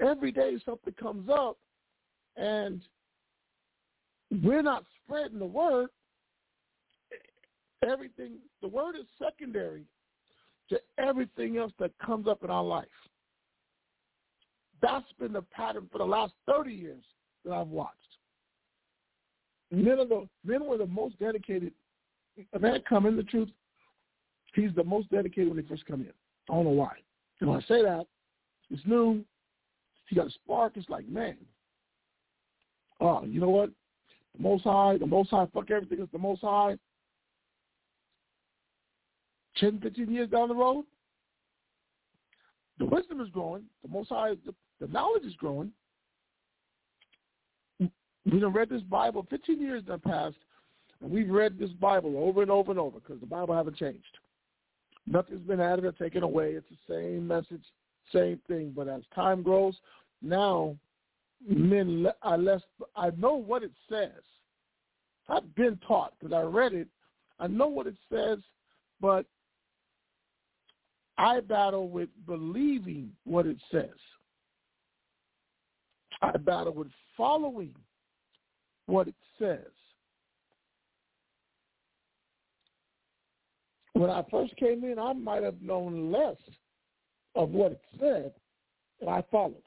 [0.00, 1.56] every day something comes up
[2.36, 2.82] and
[4.42, 5.88] we're not spreading the word,
[7.86, 9.84] everything the word is secondary
[10.70, 12.86] to everything else that comes up in our life.
[14.80, 17.04] That's been the pattern for the last thirty years
[17.44, 17.98] that I've watched.
[19.70, 21.72] Men are the men were the most dedicated.
[22.54, 23.48] A man come in the truth,
[24.54, 26.12] he's the most dedicated when he first come in.
[26.50, 26.92] I don't know why.
[27.40, 28.06] And when I say that,
[28.70, 29.24] it's new.
[30.08, 30.72] He got a spark.
[30.76, 31.36] It's like, man,
[33.00, 33.70] oh, you know what?
[34.36, 35.98] The Most High, the Most High, fuck everything.
[36.00, 36.76] It's the Most High.
[39.58, 40.84] 10, 15 years down the road,
[42.78, 43.62] the wisdom is growing.
[43.82, 45.70] The Most High, the, the knowledge is growing.
[47.78, 50.36] We have read this Bible 15 years in the past,
[51.00, 54.18] and we've read this Bible over and over and over because the Bible haven't changed.
[55.06, 56.52] Nothing's been added or taken away.
[56.52, 57.62] It's the same message,
[58.12, 58.72] same thing.
[58.74, 59.74] But as time grows,
[60.22, 60.76] now
[61.46, 62.62] men le- are less.
[62.96, 64.22] I know what it says.
[65.28, 66.88] I've been taught because I read it.
[67.38, 68.38] I know what it says,
[69.00, 69.26] but
[71.18, 73.88] I battle with believing what it says.
[76.22, 77.74] I battle with following
[78.86, 79.58] what it says.
[83.94, 86.36] When I first came in, I might have known less
[87.36, 88.32] of what it said,
[89.00, 89.62] and I followed.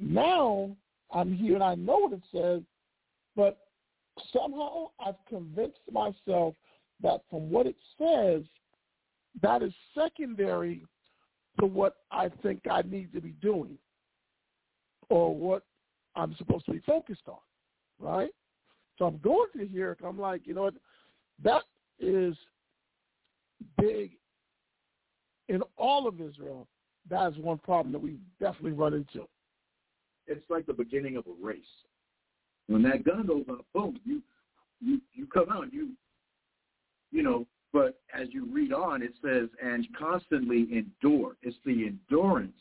[0.00, 0.74] Now
[1.12, 2.62] I'm here and I know what it says,
[3.36, 3.58] but
[4.32, 6.54] somehow I've convinced myself
[7.02, 8.42] that from what it says,
[9.42, 10.82] that is secondary
[11.60, 13.76] to what I think I need to be doing
[15.08, 15.64] or what
[16.16, 17.38] I'm supposed to be focused on,
[17.98, 18.30] right?
[18.98, 19.96] So I'm going to here.
[19.98, 20.74] And I'm like, you know what?
[21.42, 21.62] That
[21.98, 22.34] is
[23.78, 24.12] big
[25.48, 26.66] in all of Israel.
[27.08, 29.26] That is one problem that we definitely run into.
[30.26, 31.64] It's like the beginning of a race.
[32.66, 34.22] When that gun goes up, boom, you
[34.80, 35.90] you you come out, you
[37.10, 37.46] you know.
[37.72, 41.36] But as you read on, it says, and constantly endure.
[41.42, 42.52] It's the endurance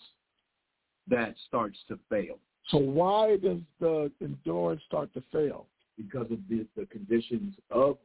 [1.07, 5.65] that starts to fail So why does the endurance start to fail?
[5.99, 7.97] because of the, the conditions of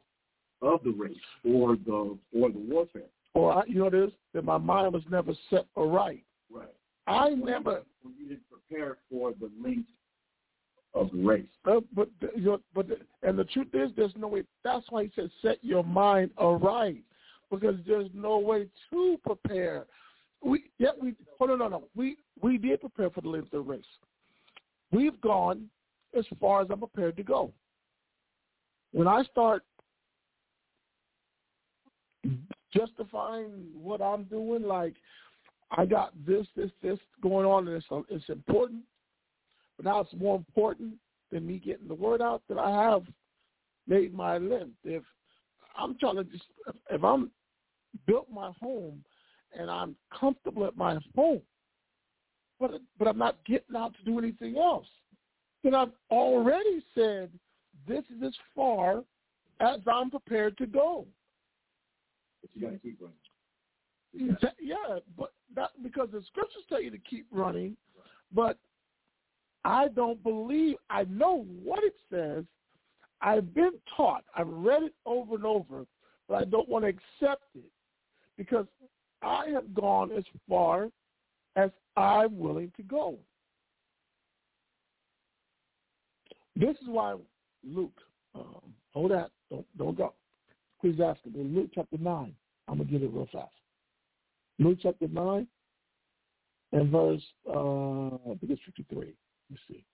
[0.63, 3.03] of the race or the or the warfare.
[3.35, 6.25] Or I, you know this that my mind was never set aright.
[6.51, 6.69] Right.
[7.07, 7.83] I never,
[8.19, 9.89] you didn't prepare for the length
[10.95, 11.47] of race.
[11.67, 12.87] uh, but the, but
[13.23, 14.45] and the truth is, there's no way.
[14.63, 17.03] That's why he said, set your mind aright,
[17.51, 19.87] because there's no way to prepare.
[20.43, 23.67] We yeah we oh no no no we we did prepare for the length of
[23.67, 23.83] race.
[24.93, 25.69] We've gone
[26.17, 27.53] as far as I'm prepared to go.
[28.93, 29.65] When I start
[32.73, 34.95] justifying what I'm doing, like
[35.71, 38.83] I got this, this, this going on, and it's, it's important,
[39.77, 40.95] but now it's more important
[41.33, 43.03] than me getting the word out that I have
[43.87, 44.77] made my length.
[44.85, 45.03] If
[45.77, 46.45] I'm trying to just,
[46.91, 47.31] if I'm
[48.07, 49.05] built my home
[49.59, 51.43] and I'm comfortable at my home,
[52.61, 54.87] but but I'm not getting out to do anything else.
[55.63, 57.31] Then I've already said
[57.89, 59.03] this is as far
[59.61, 61.07] as I'm prepared to go.
[62.41, 63.17] But you got to keep running.
[64.13, 64.51] Yeah.
[64.61, 67.77] yeah, but that because the scriptures tell you to keep running,
[68.33, 68.59] but
[69.65, 72.45] I don't believe I know what it says.
[73.21, 74.25] I've been taught.
[74.37, 75.87] I've read it over and over,
[76.29, 77.71] but I don't want to accept it
[78.37, 78.67] because
[79.23, 80.91] I have gone as far
[81.57, 83.17] as I'm willing to go.
[86.57, 87.17] This is why
[87.65, 87.99] Luke,
[88.35, 88.61] um,
[88.93, 90.13] hold that, don't don't go.
[90.81, 91.43] Please ask me.
[91.43, 92.35] Luke chapter nine.
[92.69, 93.53] I'm gonna get it real fast.
[94.59, 95.47] Luke chapter 9
[96.73, 99.15] and verse, uh, I think it's 53.
[99.51, 99.85] Let's see.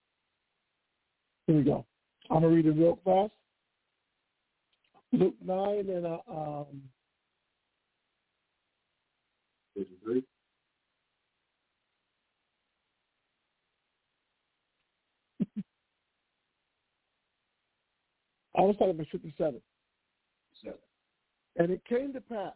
[1.46, 1.86] Here we go.
[2.30, 3.32] I'm going to read it real fast.
[5.12, 5.58] Luke 9
[5.88, 6.82] and uh, um,
[9.76, 10.22] 53.
[18.56, 19.60] I was talking about 57.
[20.62, 20.78] Seven.
[21.56, 22.52] And it came to pass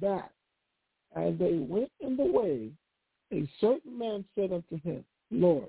[0.00, 0.32] that
[1.16, 2.70] as they went in the way,
[3.32, 5.68] a certain man said unto him, Lord,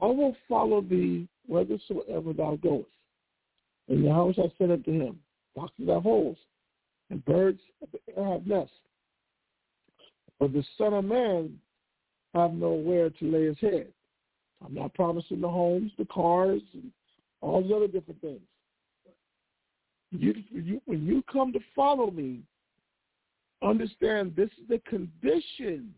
[0.00, 2.88] I will follow thee whithersoever thou goest.
[3.88, 5.18] And Yahushua said unto him,
[5.54, 6.38] Foxes have holes,
[7.10, 8.72] and birds of the air have nests.
[10.38, 11.58] But the Son of Man
[12.34, 13.88] have nowhere to lay his head.
[14.64, 16.90] I'm not promising the homes, the cars, and
[17.40, 18.40] all the other different things.
[20.10, 22.40] You, you, when you come to follow me,
[23.62, 25.94] understand this is the condition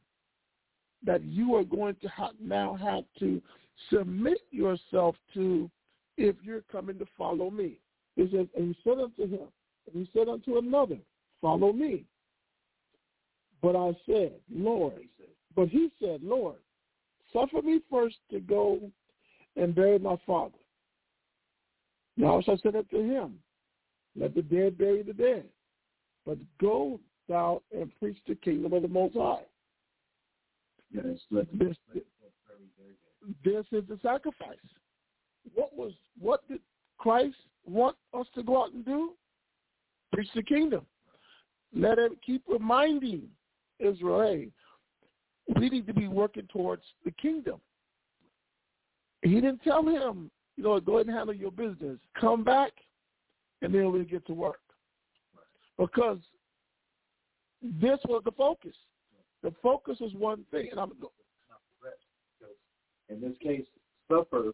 [1.05, 2.09] that you are going to
[2.41, 3.43] now have to
[3.91, 5.71] submit yourself to
[6.17, 7.79] if you're coming to follow me.
[8.17, 9.49] He says, and he said unto him,
[9.87, 10.99] and he said unto another,
[11.41, 12.05] follow me.
[13.61, 15.09] But I said, Lord,
[15.57, 16.57] but he said, Lord,
[17.33, 18.79] suffer me first to go
[19.57, 20.59] and bury my father.
[22.17, 23.39] Now I said unto him,
[24.17, 25.47] let the dead bury the dead,
[26.25, 29.43] but go thou and preach the kingdom of the Most High.
[30.93, 31.77] This, this
[33.73, 34.57] is the sacrifice.
[35.55, 36.61] What was what did
[36.99, 39.13] Christ want us to go out and do?
[40.13, 40.87] Preach the kingdom.
[41.75, 43.23] Let him keep reminding
[43.81, 44.49] Israel, hey,
[45.59, 47.61] we need to be working towards the kingdom.
[49.23, 51.99] He didn't tell him, you know, go ahead and handle your business.
[52.21, 52.73] Come back,
[53.63, 54.61] and then we'll get to work.
[55.77, 56.19] Because
[57.81, 58.75] this was the focus.
[59.43, 61.13] The focus was one thing, and I'm going.
[63.09, 63.67] in this case,
[64.09, 64.53] suffer.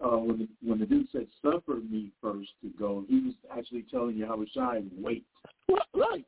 [0.00, 3.84] Uh, when the, when the dude said suffer me first to go, he was actually
[3.88, 4.90] telling you how to shine.
[4.96, 5.24] Wait.
[5.68, 6.26] Well, right.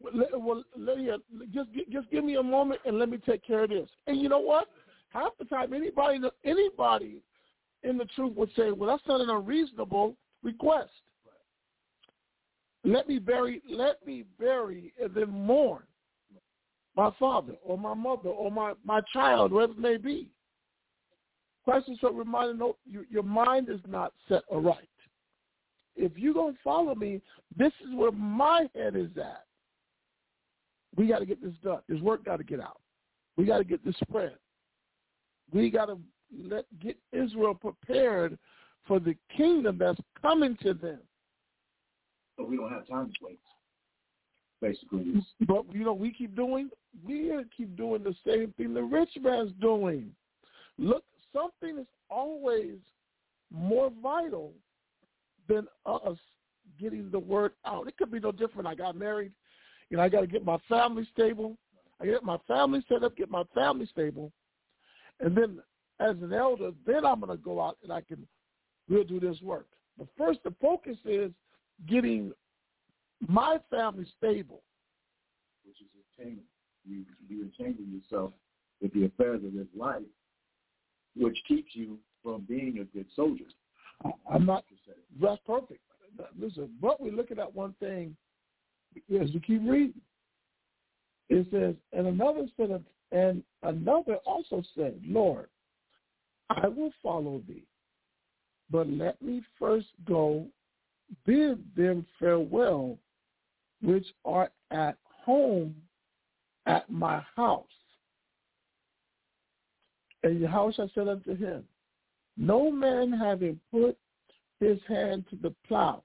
[0.00, 1.10] Well, let, well let me,
[1.52, 3.88] just just give me a moment and let me take care of this.
[4.06, 4.68] And you know what?
[5.08, 7.22] Half the time, anybody anybody
[7.82, 10.14] in the truth would say, "Well, that's not an unreasonable
[10.44, 10.90] request."
[12.86, 15.82] Let me bury, let me bury, and then mourn
[16.96, 20.28] my father or my mother or my my child, whatever it may be.
[21.64, 24.88] Christ is so reminding no, you, your mind is not set aright.
[25.96, 27.20] If you don't follow me,
[27.56, 29.44] this is where my head is at.
[30.96, 31.80] We got to get this done.
[31.88, 32.80] This work got to get out.
[33.36, 34.36] We got to get this spread.
[35.52, 35.98] We got to
[36.40, 38.38] let get Israel prepared
[38.86, 41.00] for the kingdom that's coming to them.
[42.36, 43.40] But we don't have time to wait.
[44.60, 46.70] Basically, But you know, we keep doing
[47.06, 50.10] we keep doing the same thing the rich man's doing.
[50.78, 52.76] Look, something is always
[53.52, 54.52] more vital
[55.48, 56.16] than us
[56.80, 57.86] getting the word out.
[57.86, 58.66] It could be no different.
[58.66, 59.32] I got married,
[59.90, 61.56] you know, I got to get my family stable.
[62.00, 64.30] I get my family set up, get my family stable,
[65.20, 65.60] and then
[65.98, 68.26] as an elder, then I'm going to go out and I can
[68.88, 69.66] we'll do this work.
[69.98, 71.30] But first, the focus is
[71.88, 72.32] getting
[73.26, 74.62] my family stable.
[75.66, 75.86] which is
[76.18, 76.44] entangling.
[76.88, 78.32] You you entangle yourself
[78.80, 80.02] with the affairs of this life,
[81.16, 83.44] which keeps you from being a good soldier.
[84.30, 84.64] I'm not.
[85.20, 85.80] That's perfect.
[86.38, 88.16] Listen, but we're looking at one thing
[89.20, 90.00] as we keep reading.
[91.28, 95.48] It says, and another said, and another also said, Lord,
[96.50, 97.64] I will follow thee,
[98.70, 100.46] but let me first go
[101.24, 102.98] bid them farewell,
[103.82, 105.74] which are at home
[106.66, 107.64] at my house.
[110.22, 111.64] And Yahushua said unto him,
[112.36, 113.96] No man having put
[114.60, 116.02] his hand to the plow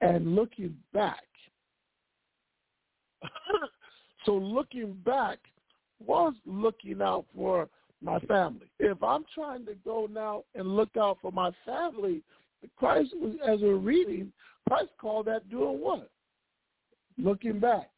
[0.00, 1.24] and looking back.
[4.24, 5.38] so looking back
[6.04, 7.68] was looking out for
[8.00, 8.70] my family.
[8.78, 12.22] If I'm trying to go now and look out for my family,
[12.76, 14.32] Christ, was, as we're reading,
[14.68, 16.10] Christ called that doing what?
[17.16, 17.90] Looking back.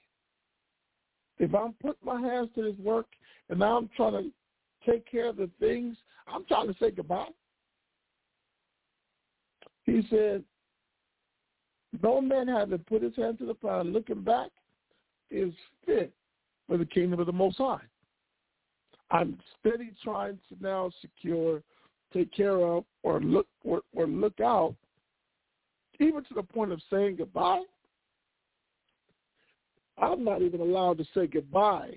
[1.38, 3.06] If I'm putting my hands to this work
[3.48, 5.96] and now I'm trying to take care of the things,
[6.26, 7.28] I'm trying to say goodbye.
[9.84, 10.44] He said,
[12.02, 14.50] no man having put his hand to the plow looking back
[15.30, 15.52] is
[15.84, 16.12] fit
[16.68, 17.80] for the kingdom of the Most High.
[19.10, 21.62] I'm steady trying to now secure,
[22.12, 24.74] take care of, or look or, or look out,
[25.98, 27.62] even to the point of saying goodbye.
[29.98, 31.96] I'm not even allowed to say goodbye.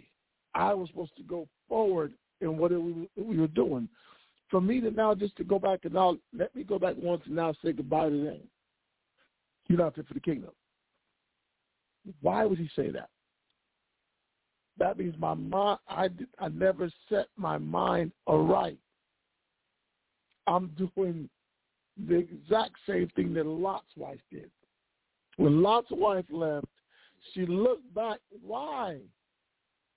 [0.53, 3.88] I was supposed to go forward in what we, we were doing.
[4.49, 7.24] For me to now just to go back and now let me go back once
[7.26, 8.41] and now say goodbye to them.
[9.68, 10.51] You're not fit for the kingdom.
[12.22, 13.09] Why would he say that?
[14.78, 16.09] That means my mind, I,
[16.39, 18.78] I never set my mind aright.
[20.47, 21.29] I'm doing
[22.07, 24.49] the exact same thing that Lot's wife did.
[25.37, 26.67] When Lot's wife left,
[27.33, 28.19] she looked back.
[28.41, 28.99] Why?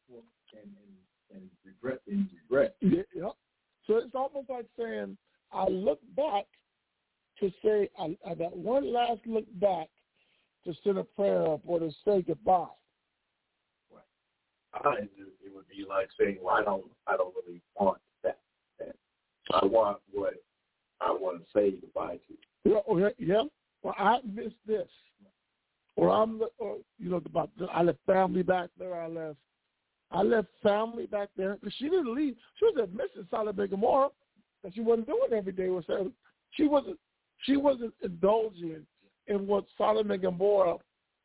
[0.08, 0.22] Well,
[0.52, 0.70] and,
[1.32, 2.76] and, and regret and regret.
[2.80, 3.30] Yeah, yeah.
[3.86, 5.16] So it's almost like saying,
[5.52, 6.44] I look back
[7.40, 9.88] to say, I, I got one last look back
[10.64, 12.66] to send a prayer up or to say goodbye.
[13.92, 15.02] Right.
[15.02, 17.98] it would be like saying, "Well, I don't, I don't really want.
[19.52, 20.34] I want what
[21.00, 23.42] I want to say goodbye to." Yeah, oh, yeah, yeah.
[23.82, 24.88] Well, I miss this,
[25.94, 29.00] or I'm, or uh, you know, about I left family back there.
[29.00, 29.38] I left,
[30.10, 32.34] I left family back there because she didn't leave.
[32.58, 33.30] She was at Mrs.
[33.30, 34.08] Sodom and Gomorrah,
[34.64, 35.68] and she wasn't doing every day.
[35.68, 35.84] Was
[36.50, 36.98] she wasn't,
[37.42, 38.84] she wasn't indulging
[39.28, 40.78] in what Sodom Gomorrah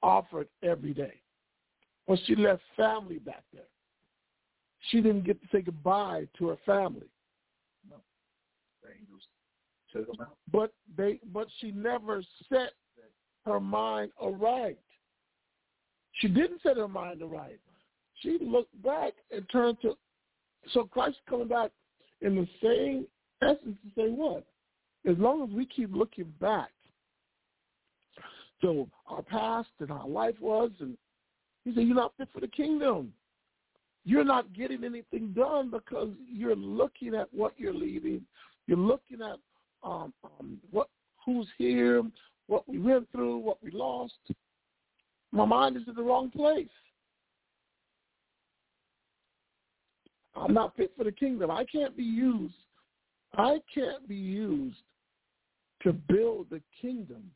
[0.04, 1.22] offered every day.
[2.08, 3.64] But she left family back there.
[4.90, 7.08] She didn't get to say goodbye to her family.
[8.82, 9.24] The angels
[9.92, 10.38] took out.
[10.52, 12.72] But they but she never set
[13.46, 14.80] her mind aright.
[16.14, 17.60] She didn't set her mind aright.
[18.16, 19.98] She looked back and turned to
[20.74, 21.72] so Christ coming back
[22.22, 23.08] in the same
[23.42, 24.46] essence to say what?
[25.10, 26.70] As long as we keep looking back
[28.62, 30.96] to our past and our life was and
[31.66, 33.14] he said, You're not fit for the kingdom.
[34.04, 38.22] You're not getting anything done because you're looking at what you're leaving.
[38.72, 39.38] You're looking at
[39.84, 40.88] um, um, what
[41.26, 42.04] who's here,
[42.48, 44.14] what we went through, what we lost.
[45.34, 46.70] My mind is in the wrong place.
[50.38, 51.52] I'm not fit for the kingdom.
[51.52, 52.54] I can't be used.
[53.36, 54.78] I can't be used
[55.84, 57.30] to build the kingdom.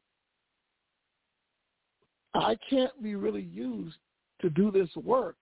[2.34, 3.98] I can't be really used
[4.40, 5.36] to do this work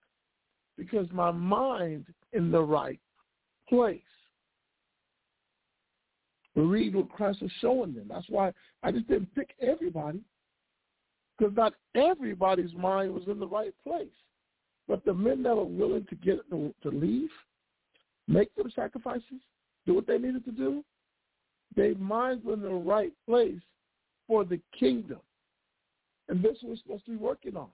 [0.76, 3.00] because my mind in the right
[3.70, 4.02] place.
[6.56, 8.06] Read what Christ was showing them.
[8.10, 8.52] That's why
[8.84, 10.20] I just didn't pick everybody
[11.38, 14.08] because not everybody's mind was in the right place.
[14.88, 17.30] But the men that were willing to get to, to leave,
[18.28, 19.42] make them sacrifices,
[19.86, 20.84] do what they needed to do,
[21.76, 23.62] their minds were in the right place
[24.28, 25.20] for the kingdom.
[26.30, 27.68] And this we're supposed to be working on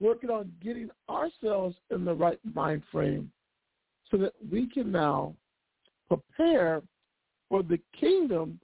[0.00, 3.30] working on getting ourselves in the right mind frame
[4.10, 5.34] so that we can now
[6.08, 6.82] prepare
[7.50, 8.58] for the kingdom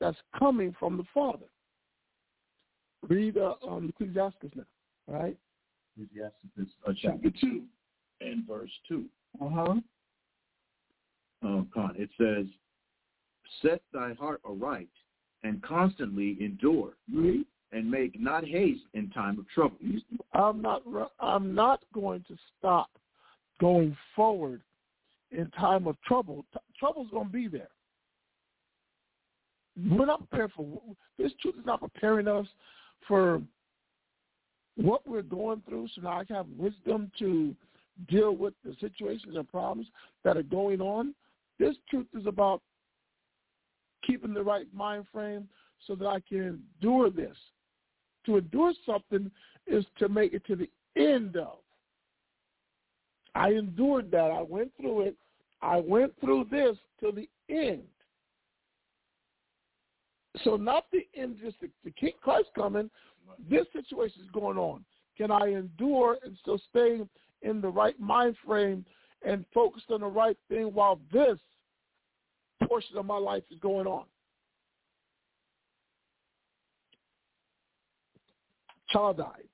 [0.00, 1.46] that's coming from the Father.
[3.08, 4.64] Read uh, um, Ecclesiastes now,
[5.06, 5.36] right?
[5.96, 7.62] Ecclesiastes uh, chapter 2
[8.22, 9.04] and verse 2.
[9.40, 9.74] Uh-huh.
[11.44, 11.94] Oh, God.
[11.96, 12.46] It says,
[13.62, 14.88] Set thy heart aright
[15.42, 16.94] and constantly endure.
[17.12, 19.76] Read and make not haste in time of trouble.
[20.34, 20.82] I'm not
[21.20, 22.90] I'm not going to stop
[23.60, 24.62] going forward
[25.30, 26.44] in time of trouble.
[26.78, 27.68] Trouble's going to be there.
[29.88, 30.66] We're not prepared for
[31.18, 31.32] this.
[31.40, 32.46] Truth is not preparing us
[33.06, 33.40] for
[34.76, 35.88] what we're going through.
[35.94, 37.54] So now I have wisdom to
[38.08, 39.88] deal with the situations and problems
[40.24, 41.14] that are going on.
[41.58, 42.62] This truth is about
[44.06, 45.48] keeping the right mind frame
[45.86, 47.36] so that I can endure this
[48.26, 49.30] to endure something
[49.66, 51.58] is to make it to the end of.
[53.34, 54.30] I endured that.
[54.30, 55.16] I went through it.
[55.62, 57.82] I went through this to the end.
[60.44, 62.90] So not the end, just the, the King Christ coming.
[63.48, 64.84] This situation is going on.
[65.16, 67.00] Can I endure and still stay
[67.42, 68.84] in the right mind frame
[69.24, 71.38] and focused on the right thing while this
[72.66, 74.04] portion of my life is going on?
[78.90, 79.48] child died,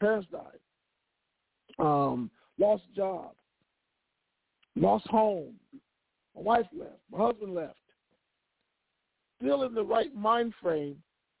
[0.00, 0.58] parents died,
[1.78, 3.32] um, lost job,
[4.76, 5.54] lost home,
[6.34, 7.76] my wife left, my husband left,
[9.44, 10.96] still in the right mind frame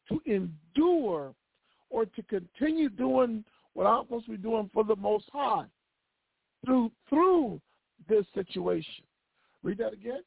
[0.08, 1.34] to endure
[1.90, 5.64] or to continue doing what I'm supposed to be doing for the Most High
[6.64, 7.60] through through
[8.08, 9.04] this situation.
[9.62, 10.22] Read that again.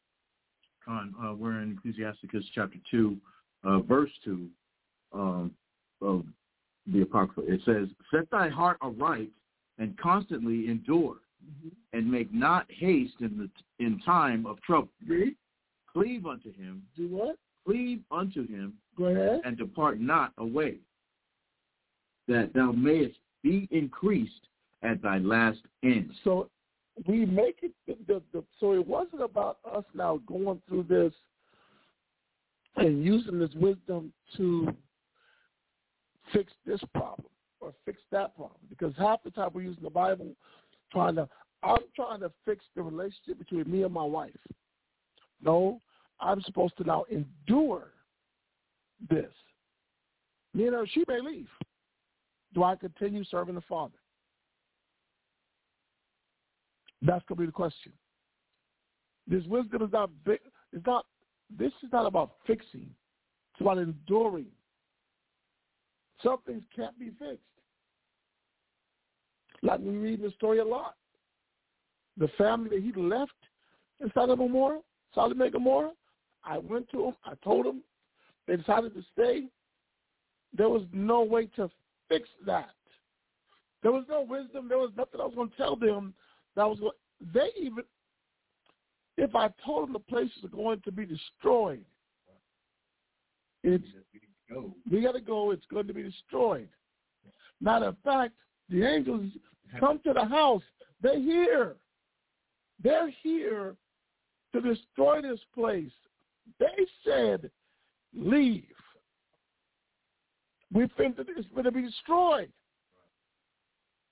[0.84, 3.18] Con, uh, we're in Ecclesiasticus chapter 2,
[3.64, 4.48] uh, verse 2
[5.14, 5.52] um,
[6.02, 6.24] of
[6.92, 7.52] the Apocrypha.
[7.52, 9.30] It says, Set thy heart aright
[9.78, 11.70] and constantly endure, mm-hmm.
[11.94, 14.90] and make not haste in the in time of trouble.
[15.06, 15.36] Read.
[15.92, 16.84] Cleave unto him.
[16.96, 17.38] Do what?
[17.68, 18.74] Cleave unto him.
[19.46, 20.78] And depart not away,
[22.28, 24.48] that thou mayest be increased
[24.82, 26.12] at thy last end.
[26.24, 26.50] So
[27.06, 27.72] we make it
[28.08, 31.14] the, the, so it wasn't about us now going through this
[32.78, 34.74] and using this wisdom to
[36.34, 37.28] fix this problem
[37.60, 40.36] or fix that problem because half the time we're using the bible
[40.92, 41.28] trying to
[41.64, 44.32] i'm trying to fix the relationship between me and my wife
[45.42, 45.80] no
[46.20, 47.94] i'm supposed to now endure
[49.10, 49.32] this
[50.54, 51.50] you know she may leave
[52.54, 53.98] do i continue serving the father
[57.02, 57.92] that's going to be the question.
[59.28, 61.06] This wisdom is not it's not
[61.58, 62.90] this is not about fixing.
[63.54, 64.48] It's about enduring.
[66.24, 67.44] Some things can't be fixed.
[69.62, 70.96] Like we read the story a lot.
[72.18, 73.32] The family that he left
[74.02, 74.80] in Sodom Gomorrah,
[75.14, 75.92] Sodom Gomorrah,
[76.48, 77.84] I went to them, I told them,
[78.48, 79.44] they decided to stay.
[80.58, 81.70] There was no way to
[82.08, 82.70] fix that.
[83.84, 84.68] There was no wisdom.
[84.70, 86.14] There was nothing I was going to tell them
[86.56, 86.96] that was what
[87.34, 87.84] they even.
[89.18, 91.84] If I told them the place are going to be destroyed,
[93.64, 93.86] it's
[94.90, 95.52] we got to go.
[95.52, 96.70] It's going to be destroyed.
[97.60, 98.34] Matter of fact,
[98.70, 99.32] the angels
[99.80, 100.64] come to the house.
[101.02, 101.76] They're here.
[102.84, 103.76] They're here
[104.54, 105.92] to destroy this place.
[106.60, 107.50] They said,
[108.14, 108.64] leave.
[110.74, 112.52] We think that it's going to be destroyed.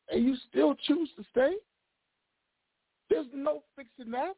[0.09, 1.53] And you still choose to stay?
[3.09, 4.33] There's no fixing that.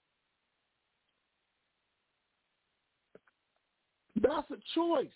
[4.21, 5.07] That's a choice.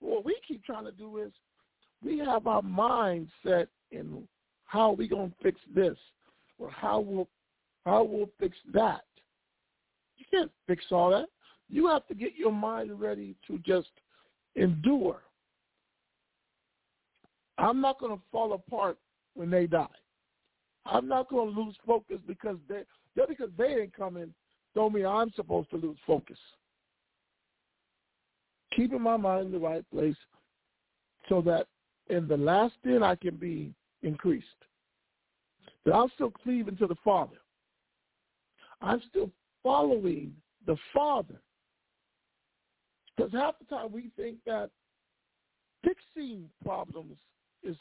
[0.00, 1.32] What we keep trying to do is
[2.04, 4.26] we have our mind set in
[4.64, 5.96] how we gonna fix this
[6.58, 7.28] or how we'll
[7.84, 9.02] how we'll fix that.
[10.16, 11.28] You can't fix all that.
[11.72, 13.88] You have to get your mind ready to just
[14.56, 15.22] endure.
[17.56, 18.98] I'm not going to fall apart
[19.34, 19.86] when they die.
[20.84, 22.82] I'm not going to lose focus because they
[23.16, 24.34] just because they ain't coming
[24.74, 26.38] don't mean I'm supposed to lose focus.
[28.74, 30.16] Keeping my mind in the right place
[31.28, 31.66] so that
[32.08, 34.46] in the last end I can be increased.
[35.84, 37.36] That I'm still cleaving to the Father.
[38.80, 39.30] I'm still
[39.62, 40.34] following
[40.66, 41.40] the Father.
[43.16, 44.70] Because half the time we think that
[45.84, 47.16] fixing problems
[47.62, 47.76] is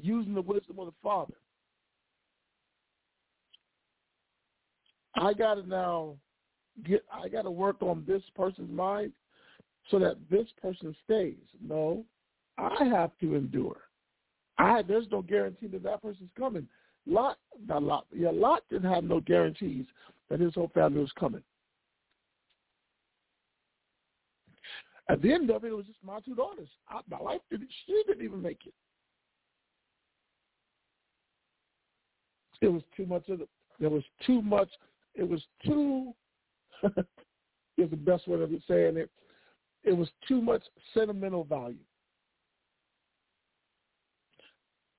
[0.00, 1.34] using the wisdom of the Father.
[5.16, 6.16] I got to now
[6.84, 7.04] get.
[7.12, 9.12] I got to work on this person's mind
[9.90, 11.36] so that this person stays.
[11.62, 12.04] No,
[12.58, 13.76] I have to endure.
[14.58, 16.66] I there's no guarantee that that person's coming.
[17.06, 18.06] Lot, not Lot.
[18.12, 19.86] Yeah, Lot didn't have no guarantees
[20.30, 21.42] that his whole family was coming.
[25.08, 26.68] At the end of it, it was just my two daughters.
[26.88, 27.68] I, my wife didn't.
[27.86, 28.74] She didn't even make it.
[32.62, 33.48] It was too much of the.
[33.78, 34.68] There was too much
[35.14, 36.12] it was too
[37.78, 39.10] is the best way of saying it.
[39.84, 41.76] It was too much sentimental value.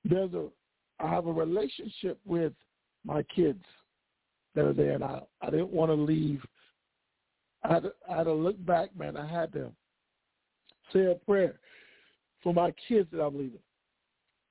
[0.04, 0.46] There's a
[0.98, 2.52] I have a relationship with
[3.04, 3.62] my kids
[4.54, 6.42] that are there, and I I didn't want to leave.
[7.62, 9.16] I had to, I had to look back, man.
[9.16, 9.72] I had to
[10.92, 11.58] say a prayer
[12.42, 13.58] for my kids that I'm leaving.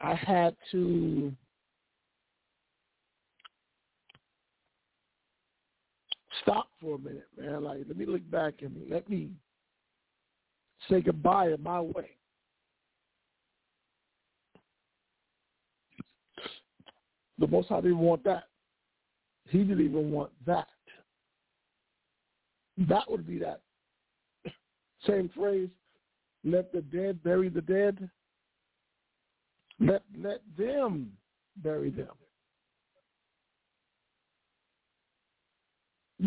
[0.01, 1.31] I had to
[6.41, 7.63] stop for a minute, man.
[7.63, 9.29] Like, let me look back and let me
[10.89, 12.11] say goodbye in my way.
[17.37, 18.45] The Most High didn't want that.
[19.49, 20.67] He didn't even want that.
[22.77, 23.61] That would be that
[25.05, 25.69] same phrase,
[26.45, 28.09] let the dead bury the dead.
[29.79, 31.11] Let let them
[31.57, 32.07] bury them.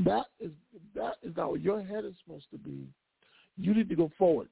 [0.05, 0.51] That is
[0.95, 2.87] that is how your head is supposed to be.
[3.57, 4.49] You need to go forward.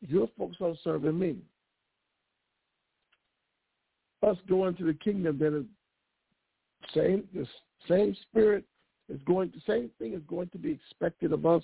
[0.00, 1.36] You're focused on serving me.
[4.26, 5.68] Us going to the kingdom then
[6.94, 7.46] Same the
[7.86, 8.64] same spirit
[9.08, 11.62] is going the same thing is going to be expected of us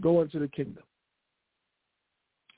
[0.00, 0.82] going to the kingdom.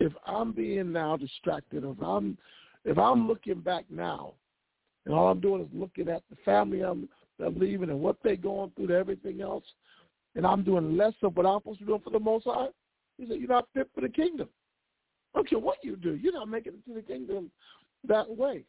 [0.00, 2.36] If I'm being now distracted, if I'm
[2.84, 4.34] if I'm looking back now,
[5.04, 7.08] and all I'm doing is looking at the family I'm,
[7.44, 9.64] I'm leaving and what they're going through to everything else,
[10.34, 12.68] and I'm doing less of what I'm supposed to be doing for the Most High,
[13.18, 14.48] he said, you're not fit for the kingdom.
[15.34, 16.14] I don't care what you do.
[16.14, 17.50] You're not making it to the kingdom
[18.08, 18.64] that way.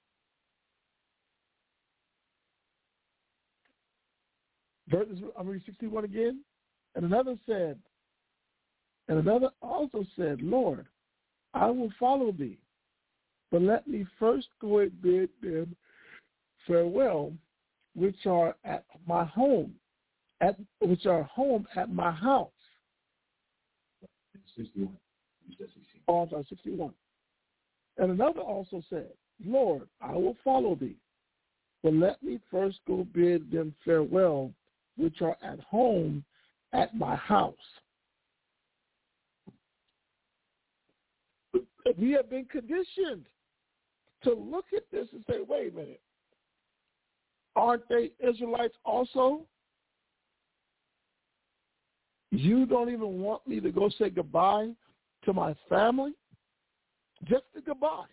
[4.90, 5.08] Verse,
[5.40, 6.42] I'm reading 61 again.
[6.96, 7.80] And another said,
[9.08, 10.86] and another also said, Lord,
[11.54, 12.58] I will follow thee,
[13.52, 15.76] but let me first go and bid them
[16.68, 17.34] farewell,
[17.95, 19.74] which are at my home,
[20.39, 22.49] at which are home at my house.
[24.56, 24.95] 61.
[26.08, 26.93] Oh, I'm 61.
[27.97, 29.10] And another also said,
[29.45, 30.95] Lord, I will follow thee,
[31.84, 34.52] but let me first go bid them farewell,
[34.97, 36.24] which are at home
[36.74, 37.56] at my house.
[41.98, 43.26] We have been conditioned
[44.24, 46.02] to look at this and say, wait a minute,
[47.56, 49.42] aren't they Israelites also?
[52.32, 54.70] You don't even want me to go say goodbye
[55.26, 56.14] to my family?
[57.26, 58.06] Just a goodbye.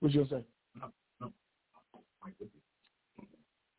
[0.00, 0.44] What you say?
[0.78, 0.88] No,
[1.20, 1.32] no.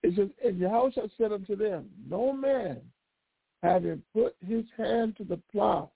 [0.03, 2.81] It says, and Yahushua said unto them, No man
[3.61, 5.91] having put his hand to the plow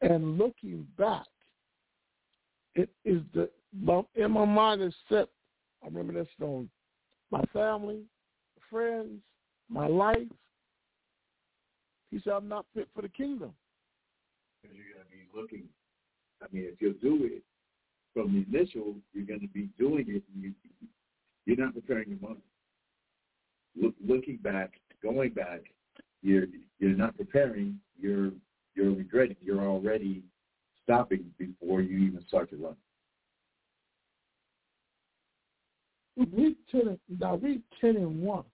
[0.00, 1.26] and looking back,
[2.74, 3.50] it is the
[4.14, 5.28] in my mind is set.
[5.84, 6.70] I reminiscing on
[7.30, 8.02] my family,
[8.70, 9.20] friends,
[9.68, 10.28] my life.
[12.10, 13.52] He said, I'm not fit for the kingdom.
[14.62, 15.64] Because you're to be looking.
[16.42, 17.42] I mean, if you'll do it
[18.14, 20.22] from the initial, you're going to be doing it.
[20.34, 20.52] And you,
[21.44, 22.42] you're not preparing your mind.
[23.80, 24.72] Look, looking back,
[25.02, 25.60] going back,
[26.22, 26.46] you're
[26.80, 27.78] you're not preparing.
[28.00, 28.32] You're
[28.78, 29.36] you're regretting.
[29.42, 30.22] You're already
[30.84, 32.76] stopping before you even start to run.
[36.16, 36.98] Read ten.
[37.20, 38.44] Now read ten and one.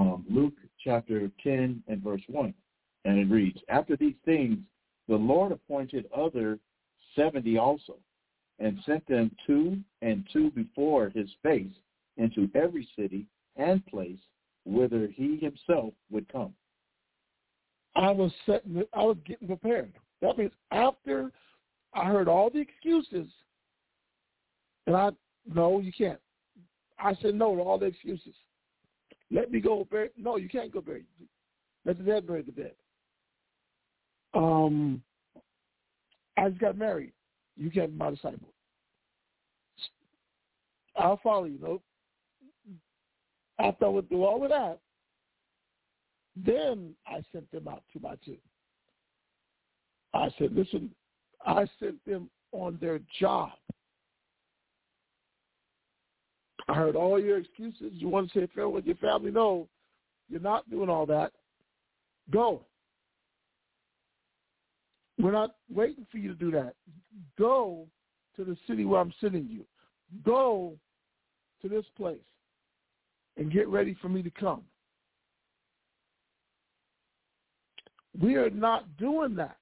[0.00, 2.54] Um, Luke chapter 10 and verse 1.
[3.04, 4.58] And it reads, After these things,
[5.08, 6.58] the Lord appointed other
[7.14, 7.96] 70 also,
[8.58, 11.72] and sent them two and two before his face
[12.16, 13.26] into every city
[13.56, 14.18] and place
[14.64, 16.54] whither he himself would come.
[17.94, 19.92] I was setting, I was getting prepared.
[20.20, 21.30] That means after
[21.94, 23.28] I heard all the excuses,
[24.86, 25.10] and I,
[25.52, 26.20] no, you can't.
[26.98, 28.34] I said no to all the excuses.
[29.30, 30.10] Let me go bury.
[30.16, 31.04] No, you can't go bury.
[31.84, 32.72] Let the dead bury the dead.
[34.34, 35.02] Um,
[36.36, 37.12] I just got married.
[37.56, 38.52] You can't be my disciple.
[40.96, 41.58] I'll follow you.
[41.60, 41.82] Nope.
[43.58, 44.78] After I went through all of that,
[46.36, 48.36] then I sent them out two by two.
[50.14, 50.90] I said, listen,
[51.44, 53.50] I sent them on their job.
[56.68, 57.92] I heard all your excuses.
[57.92, 59.30] You want to say farewell with your family?
[59.30, 59.68] No,
[60.28, 61.32] you're not doing all that.
[62.30, 62.64] Go.
[65.18, 66.74] We're not waiting for you to do that.
[67.38, 67.86] Go
[68.36, 69.64] to the city where I'm sending you.
[70.24, 70.74] Go
[71.62, 72.18] to this place
[73.36, 74.62] and get ready for me to come.
[78.20, 79.56] We are not doing that.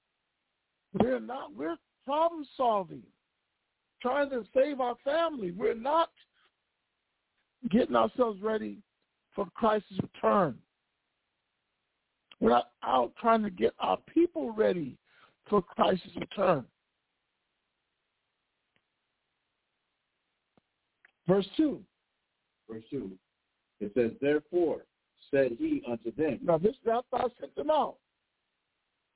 [0.98, 1.54] We're not.
[1.54, 3.02] We're problem solving,
[4.02, 5.52] trying to save our family.
[5.52, 6.10] We're not
[7.70, 8.78] getting ourselves ready
[9.34, 10.56] for Christ's return.
[12.40, 14.96] We're not out trying to get our people ready
[15.48, 16.64] for Christ's return.
[21.28, 21.80] Verse 2.
[22.68, 23.10] Verse 2.
[23.80, 24.84] It says, Therefore
[25.30, 26.40] said he unto them.
[26.42, 27.96] Now this now I sent them out.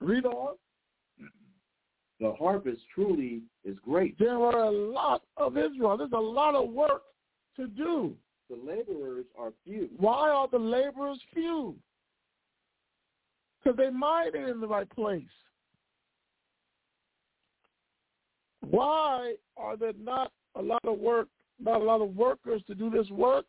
[0.05, 0.55] Read on.
[1.21, 2.25] Mm-hmm.
[2.25, 4.19] The harvest truly is great.
[4.19, 5.97] There are a lot of Israel.
[5.97, 7.03] There's a lot of work
[7.57, 8.15] to do.
[8.51, 9.89] The laborers are few.
[9.97, 11.75] Why are the laborers few?
[13.63, 15.23] Because they might in the right place.
[18.69, 21.29] Why are there not a lot of work,
[21.59, 23.47] not a lot of workers to do this work?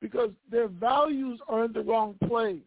[0.00, 2.58] Because their values are in the wrong place.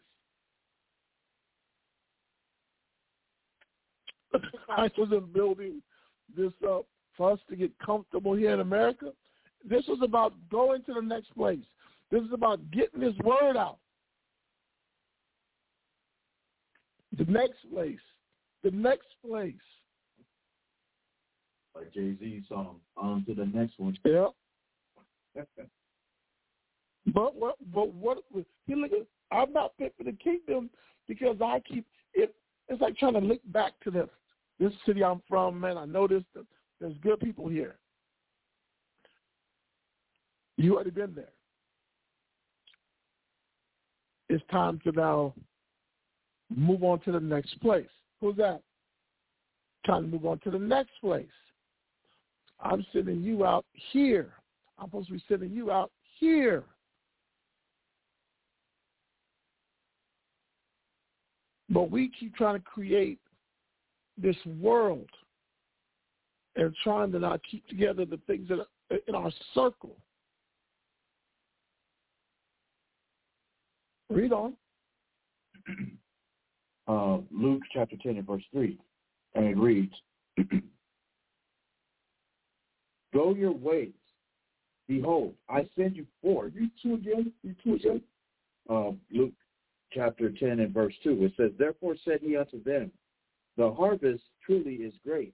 [4.69, 5.81] I wasn't building
[6.35, 6.85] this up
[7.17, 9.11] for us to get comfortable here in America.
[9.67, 11.59] This was about going to the next place.
[12.11, 13.77] This is about getting this word out.
[17.17, 17.99] The next place.
[18.63, 19.53] The next place.
[21.75, 23.97] Like Jay Z song, on to the next one.
[24.03, 24.27] Yeah.
[27.13, 27.55] but what?
[27.73, 28.19] But what?
[28.65, 28.91] He look.
[29.31, 30.69] I'm not fit for the kingdom
[31.07, 32.33] because I keep it.
[32.69, 34.09] It's like trying to link back to this
[34.59, 35.59] this city I'm from.
[35.59, 36.23] Man, I know this.
[36.79, 37.75] There's good people here.
[40.57, 41.31] You already been there.
[44.27, 45.33] It's time to now
[46.55, 47.87] move on to the next place.
[48.19, 48.61] Who's that?
[49.85, 51.25] Time to move on to the next place.
[52.59, 54.33] I'm sending you out here.
[54.77, 56.63] I'm supposed to be sending you out here.
[61.69, 63.19] But we keep trying to create
[64.21, 65.09] this world
[66.55, 69.97] and trying to not keep together the things that are in our circle.
[74.09, 74.53] Read on.
[76.87, 78.75] Uh, Luke chapter 10 and verse 3.
[79.35, 79.93] And it reads,
[83.13, 83.93] Go your ways.
[84.87, 86.53] Behold, I send you forth.
[86.55, 87.31] You two again.
[87.43, 88.01] Read two again.
[88.67, 89.33] Uh, Luke
[89.93, 91.25] chapter 10 and verse 2.
[91.25, 92.91] It says, Therefore said he unto them,
[93.59, 95.33] The harvest truly is great,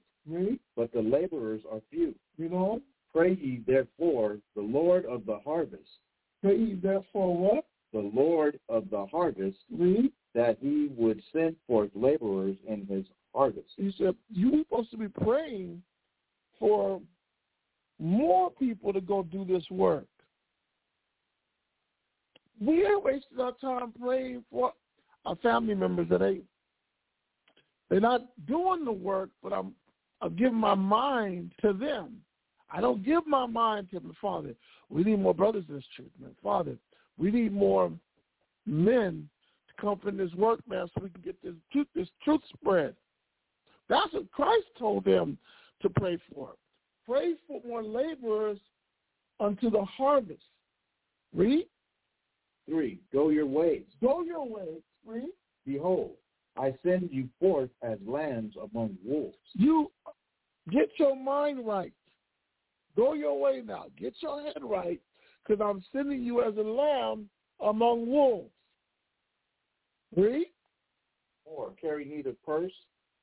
[0.76, 2.16] but the laborers are few.
[2.40, 2.82] Read on.
[3.14, 6.00] Pray ye therefore the Lord of the harvest,
[6.42, 7.66] Pray ye therefore what?
[7.94, 10.12] the Lord of the harvest, Read.
[10.34, 13.06] that he would send forth laborers in his
[13.36, 13.70] harvest.
[13.78, 15.84] He said, you're supposed to be praying
[16.58, 17.00] for
[18.00, 20.08] more people to go do this work.
[22.60, 24.74] We ain't wasting our time praying for
[25.28, 26.44] our family members that ain't
[27.90, 29.74] they're not doing the work, but I'm
[30.22, 32.18] I'm giving my mind to them.
[32.72, 34.56] I don't give my mind to my father.
[34.90, 36.32] We need more brothers in this church, man.
[36.42, 36.78] Father,
[37.18, 37.92] we need more
[38.66, 39.30] men
[39.68, 42.96] to come from this work, man, so we can get this truth, this truth spread.
[43.88, 45.38] That's what Christ told them
[45.82, 46.52] to pray for.
[47.06, 48.58] Pray for more laborers
[49.40, 50.42] unto the harvest.
[51.34, 51.68] Read.
[52.68, 53.84] Three, go your ways.
[54.02, 54.82] Go your ways.
[55.06, 55.30] Read.
[55.68, 56.12] Behold,
[56.58, 59.38] I send you forth as lambs among wolves.
[59.54, 59.92] You
[60.72, 61.94] get your mind right.
[62.96, 63.86] Go your way now.
[64.00, 65.02] Get your head right,
[65.46, 67.30] because I'm sending you as a lamb
[67.60, 68.50] among wolves.
[70.16, 70.48] Read.
[71.44, 72.72] Four, carry neither purse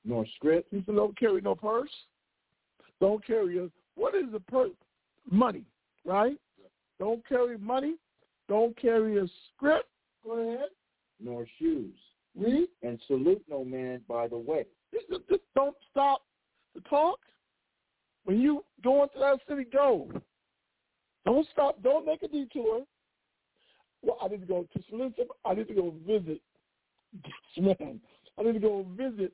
[0.05, 1.91] nor script, He said, don't carry no purse.
[3.01, 4.71] Don't carry a, what is a purse?
[5.31, 5.65] Money,
[6.05, 6.37] right?
[6.99, 7.95] Don't carry money.
[8.49, 9.89] Don't carry a script.
[10.25, 10.69] Go ahead.
[11.21, 11.95] nor shoes,
[12.37, 12.69] Read.
[12.83, 14.65] and salute no man by the way.
[14.93, 16.23] Just, just- just don't stop
[16.75, 17.19] to talk.
[18.25, 20.11] When you go into that city, go.
[21.27, 21.83] Don't stop.
[21.83, 22.85] Don't make a detour.
[24.03, 25.25] Well, I need to go to Solicitor.
[25.45, 26.41] I need to go visit.
[27.25, 28.01] Yes, man.
[28.39, 29.33] I need to go visit.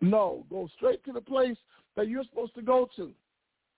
[0.00, 1.56] No, go straight to the place
[1.96, 3.12] that you're supposed to go to.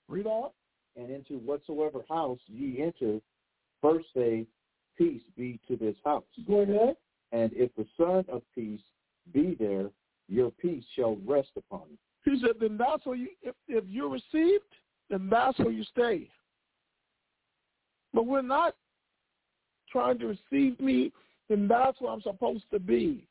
[0.09, 0.51] Read on.
[0.97, 3.21] And into whatsoever house ye enter,
[3.81, 4.47] first say,
[4.99, 6.25] Peace be to this house.
[6.47, 6.97] Go ahead.
[7.33, 8.81] And if the Son of Peace
[9.33, 9.91] be there,
[10.29, 11.99] your peace shall rest upon you.
[12.25, 14.65] He said, then that's where you, if, if you're received,
[15.09, 16.29] then that's where you stay.
[18.13, 18.75] But we're not
[19.91, 21.13] trying to receive me,
[21.49, 23.27] then that's where I'm supposed to be.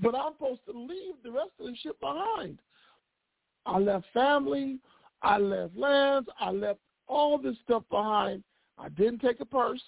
[0.00, 2.58] But I'm supposed to leave the rest of the shit behind.
[3.66, 4.78] I left family,
[5.22, 8.42] I left lands, I left all this stuff behind.
[8.76, 9.82] I didn't take a purse.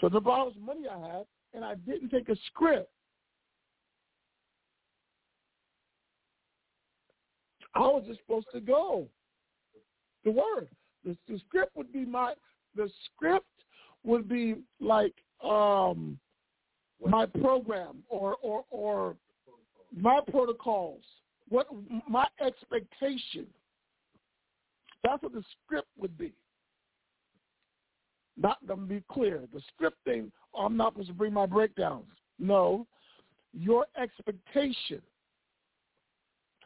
[0.00, 2.90] So the was money I had, and I didn't take a script.
[7.74, 9.06] I was just supposed to go.
[10.24, 10.68] The word.
[11.04, 12.34] The, the script would be my
[12.74, 13.46] the script
[14.04, 16.18] would be like um
[17.04, 19.16] my program or or or
[19.96, 21.02] my protocols.
[21.48, 21.68] What
[22.08, 23.46] my expectation.
[25.04, 26.32] That's what the script would be.
[28.38, 32.04] Not going to be clear, the scripting, oh, I'm not supposed to bring my breakdowns.
[32.38, 32.86] No,
[33.54, 35.00] your expectation.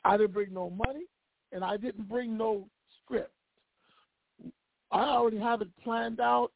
[0.04, 1.04] I didn't bring no money,
[1.52, 2.66] and I didn't bring no
[3.02, 3.30] script.
[4.90, 6.50] I already have it planned out.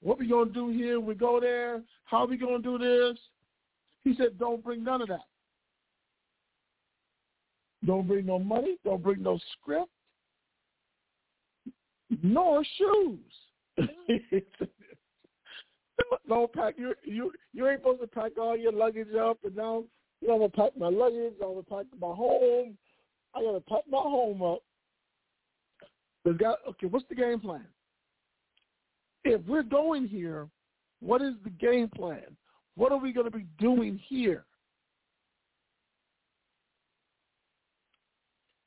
[0.00, 1.00] What we gonna do here?
[1.00, 1.82] We go there.
[2.04, 3.18] How we gonna do this?
[4.04, 5.26] He said, "Don't bring none of that.
[7.84, 8.78] Don't bring no money.
[8.84, 9.90] Don't bring no script,
[12.22, 13.43] nor shoes.
[16.28, 19.84] don't pack you you you ain't supposed to pack all your luggage up and down.
[20.20, 21.34] You know, I'm gonna pack my luggage.
[21.42, 22.76] I'm gonna pack my home.
[23.34, 24.60] I gotta pack my home up.
[26.24, 26.86] There's got okay.
[26.86, 27.66] What's the game plan?
[29.24, 30.48] If we're going here,
[31.00, 32.36] what is the game plan?
[32.76, 34.44] What are we to be doing here?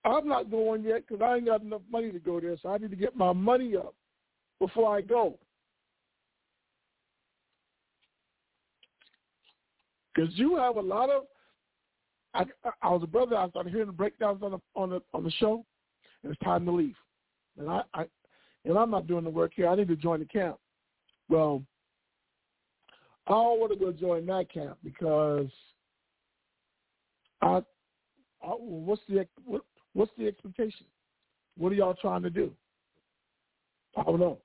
[0.06, 2.78] I'm not going yet because I ain't got enough money to go there, so I
[2.78, 3.94] need to get my money up
[4.60, 5.38] before I go.
[10.14, 11.24] Because you have a lot of.
[12.34, 12.46] I,
[12.82, 13.36] I was a brother.
[13.36, 15.64] I started hearing the breakdowns on the on the on the show,
[16.24, 16.96] and it's time to leave.
[17.58, 18.06] And I, I
[18.66, 19.68] and I'm not doing the work here.
[19.68, 20.58] I need to join the camp.
[21.30, 21.64] Well,
[23.28, 25.50] I don't want to go join that camp because
[27.42, 27.62] I,
[28.44, 29.62] I what's the what,
[29.94, 30.86] what's the expectation?
[31.58, 32.52] What are y'all trying to do?
[33.96, 34.40] I don't know.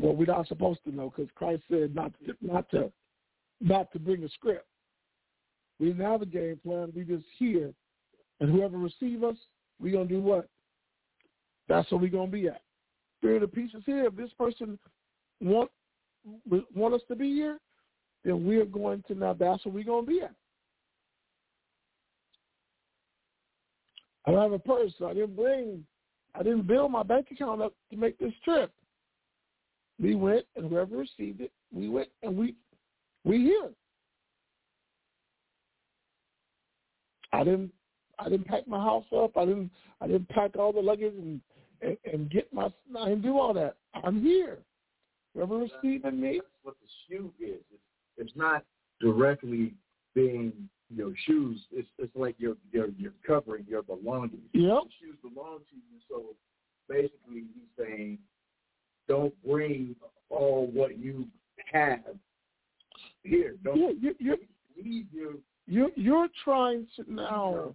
[0.00, 2.92] Well, we're not supposed to know because Christ said not to, not to
[3.60, 4.66] not to bring a script.
[5.78, 6.92] We didn't have a game plan.
[6.94, 7.72] We just hear,
[8.40, 9.36] and whoever receive us,
[9.80, 10.48] we gonna do what?
[11.68, 12.62] That's what we gonna be at.
[13.18, 14.06] Spirit of peace is here.
[14.06, 14.78] If this person
[15.40, 15.70] want
[16.74, 17.58] want us to be here,
[18.24, 19.32] then we're going to now.
[19.32, 20.34] That's where we're gonna be at.
[24.26, 24.92] I don't have a purse.
[24.98, 25.84] So I didn't bring.
[26.34, 28.72] I didn't build my bank account up to make this trip.
[30.02, 32.56] We went, and whoever received it, we went, and we
[33.24, 33.70] we here.
[37.32, 37.72] I didn't
[38.18, 39.36] I didn't pack my house up.
[39.36, 41.40] I didn't I didn't pack all the luggage and
[41.80, 43.76] and, and get my I didn't do all that.
[44.02, 44.58] I'm here.
[45.34, 46.40] Whoever receiving me.
[46.42, 47.60] That's what the shoe is.
[47.72, 47.82] It's,
[48.18, 48.64] it's not
[49.00, 49.72] directly
[50.14, 50.52] being
[50.94, 51.60] your shoes.
[51.72, 54.42] It's it's like you're you're you're covering your belongings.
[54.52, 54.82] Yep.
[54.84, 56.00] The shoes belong to you.
[56.08, 56.34] So
[56.88, 58.18] basically, he's saying,
[59.08, 59.94] don't bring
[60.30, 61.26] all what you
[61.72, 62.00] have
[63.22, 63.56] here.
[63.62, 64.36] Don't Yeah, you, you,
[64.82, 65.32] leave your
[65.66, 67.74] you, you're trying to now.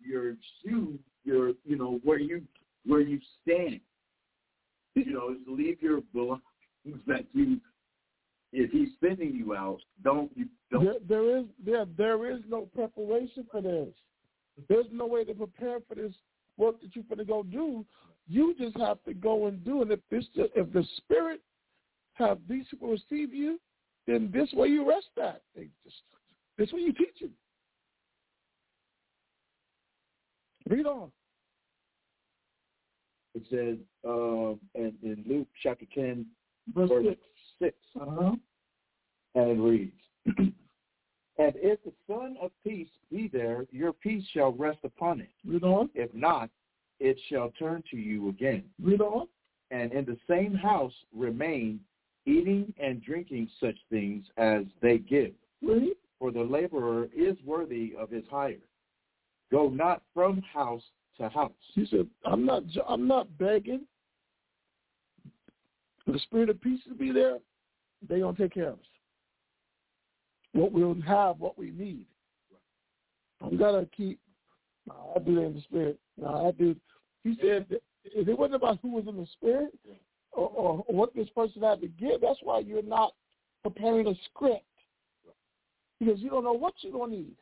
[0.00, 2.42] your shoes, your you know where you
[2.86, 3.80] where you stand.
[4.94, 6.42] You know, just leave your belongings
[7.06, 7.60] that you.
[8.56, 12.62] If he's sending you out, don't you don't There, there is there there is no
[12.72, 13.88] preparation for this.
[14.68, 16.12] There's no way to prepare for this
[16.56, 17.84] work that you're going to go do.
[18.28, 19.90] You just have to go and do it.
[19.90, 21.40] If this if the spirit
[22.14, 23.60] have these people receive you,
[24.06, 25.42] then this way you rest that.
[25.54, 25.96] They just
[26.56, 27.32] this way you teach them.
[30.68, 31.10] Read on.
[33.34, 33.76] It says
[34.08, 36.24] um, in, in Luke chapter 10,
[36.74, 37.04] Verse verse
[37.58, 37.74] six.
[37.74, 38.32] 6, Uh-huh.
[39.34, 39.92] and it reads,
[41.36, 45.30] And if the Son of Peace be there, your peace shall rest upon it.
[45.44, 45.90] Read on.
[45.94, 46.48] If not,
[47.00, 48.64] it shall turn to you again.
[48.82, 49.26] Read on.
[49.70, 51.80] And in the same house remain,
[52.26, 55.32] eating and drinking such things as they give.
[55.62, 55.94] Read.
[56.20, 58.56] For the laborer is worthy of his hire.
[59.50, 60.82] Go not from house
[61.18, 61.52] to house.
[61.74, 62.62] He said, "I'm not.
[62.88, 63.86] I'm not begging.
[66.06, 67.38] The spirit of peace to be there,
[68.08, 68.86] they gonna take care of us.
[70.52, 72.06] What we'll have, what we need.
[73.40, 74.18] I'm gonna keep.
[74.90, 75.98] I do that in the spirit.
[76.16, 76.76] No, I do.
[77.22, 77.66] He said
[78.04, 79.72] if it wasn't about who was in the spirit
[80.32, 82.20] or, or what this person had to give.
[82.20, 83.12] That's why you're not
[83.62, 84.64] preparing a script
[85.98, 87.36] because you don't know what you're gonna need.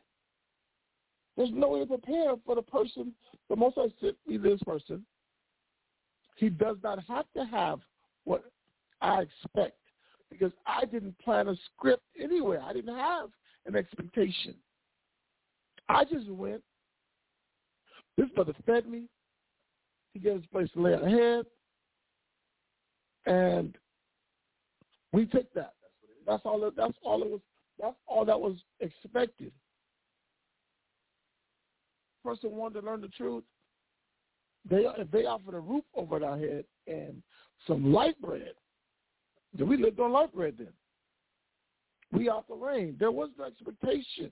[1.35, 3.13] There's no way to prepare for the person.
[3.49, 5.05] The most I said me this person.
[6.35, 7.79] He does not have to have
[8.23, 8.43] what
[9.01, 9.77] I expect
[10.31, 12.57] because I didn't plan a script anyway.
[12.63, 13.29] I didn't have
[13.65, 14.55] an expectation.
[15.89, 16.63] I just went.
[18.17, 19.03] This brother fed me.
[20.13, 21.45] He gave us a place to lay our head,
[23.25, 23.75] and
[25.11, 25.73] we took that.
[26.27, 26.59] That's all.
[26.59, 27.41] That, that's all it was.
[27.79, 29.51] That's all that was expected
[32.23, 33.43] person wanted to learn the truth,
[34.69, 37.21] they if they offered a roof over our head and
[37.67, 38.53] some light bread,
[39.57, 40.69] then we lived on light bread then.
[42.11, 42.95] We out the rain.
[42.99, 44.31] There was no expectation.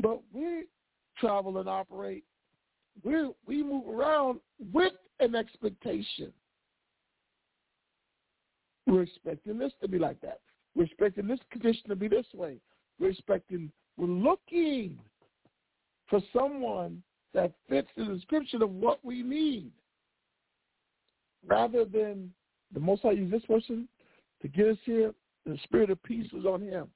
[0.00, 0.64] But we
[1.18, 2.24] travel and operate.
[3.02, 4.40] We we move around
[4.72, 6.32] with an expectation.
[8.86, 10.40] We're expecting this to be like that.
[10.74, 12.56] We're expecting this condition to be this way.
[12.98, 14.98] We're expecting, we're looking
[16.08, 17.02] for someone
[17.34, 19.70] that fits the description of what we need.
[21.46, 22.32] Rather than
[22.72, 23.88] the most I use this person
[24.42, 25.12] to get us here,
[25.44, 26.88] the spirit of peace was on him.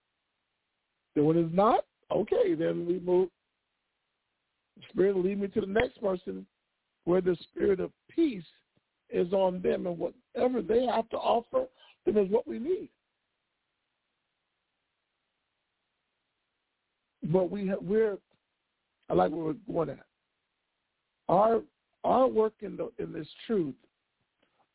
[1.14, 3.28] Then when it's not, okay, then we move.
[4.90, 6.46] Spirit will lead me to the next person
[7.04, 8.44] where the spirit of peace
[9.10, 11.66] is on them and whatever they have to offer,
[12.06, 12.88] then is what we need.
[17.24, 18.18] But we have, we're
[19.08, 20.06] I like where we're going at.
[21.28, 21.60] Our
[22.02, 23.74] our work in the in this truth,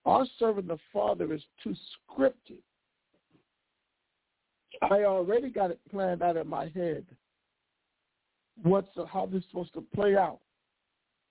[0.05, 1.75] our serving the Father is too
[2.09, 2.61] scripted.
[4.81, 7.05] I already got it planned out in my head.
[8.63, 10.39] What's how this is supposed to play out,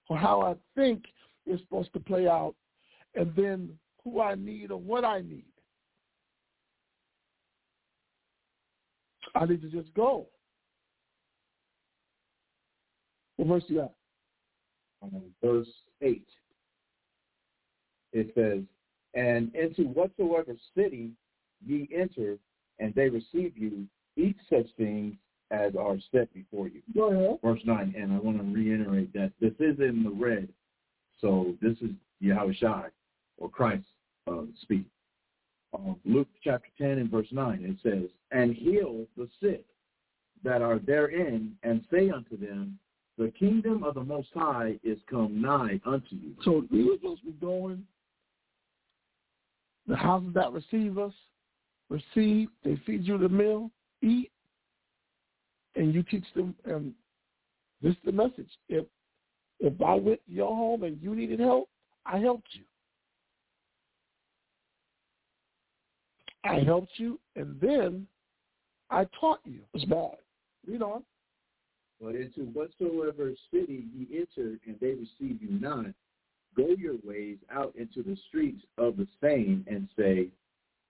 [0.09, 1.05] or how I think
[1.47, 2.55] it's supposed to play out,
[3.14, 3.70] and then
[4.05, 5.45] who I need or what I need.
[9.35, 10.27] I need to just go.
[13.37, 13.93] What verse you got?
[15.03, 15.68] Um, verse
[16.01, 16.24] 8.
[18.12, 18.62] It says,
[19.14, 21.11] And into whatsoever city
[21.64, 22.39] ye enter,
[22.79, 25.14] and they receive you, eat such things
[25.51, 26.82] as are set before you.
[26.94, 27.38] Go ahead.
[27.42, 30.49] Verse 9, and I want to reiterate that this is in the red.
[31.20, 31.90] So this is
[32.22, 32.90] Yahushua,
[33.38, 33.86] or Christ
[34.26, 34.90] uh, speaking.
[35.74, 39.64] Uh, Luke chapter 10 and verse 9, it says, And heal the sick
[40.42, 42.78] that are therein, and say unto them,
[43.18, 46.34] The kingdom of the Most High is come nigh unto you.
[46.44, 47.84] So we were supposed to be going.
[49.86, 51.12] The houses that receive us,
[51.88, 53.70] receive, they feed you the meal,
[54.03, 54.30] eat,
[55.77, 56.55] and you teach them.
[56.64, 56.93] And
[57.83, 58.87] this is the message: if
[59.61, 61.68] if I went to your home and you needed help,
[62.05, 62.62] I helped you.
[66.45, 68.07] I helped you, and then
[68.91, 69.61] I taught you.
[69.74, 70.16] It's bad.
[70.66, 71.03] Read on.
[72.01, 75.87] But into whatsoever city ye enter, and they receive you not,
[76.57, 80.29] go your ways out into the streets of the same, and say,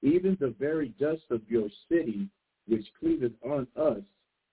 [0.02, 2.28] Even the very dust of your city,
[2.66, 4.02] which cleaveth on us,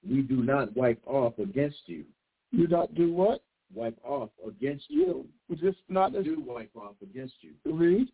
[0.07, 2.03] we do not wipe off against you.
[2.51, 3.43] You not do what?
[3.73, 5.25] Wipe off against you.
[5.49, 7.53] You just not as do wipe off against you.
[7.65, 8.07] read.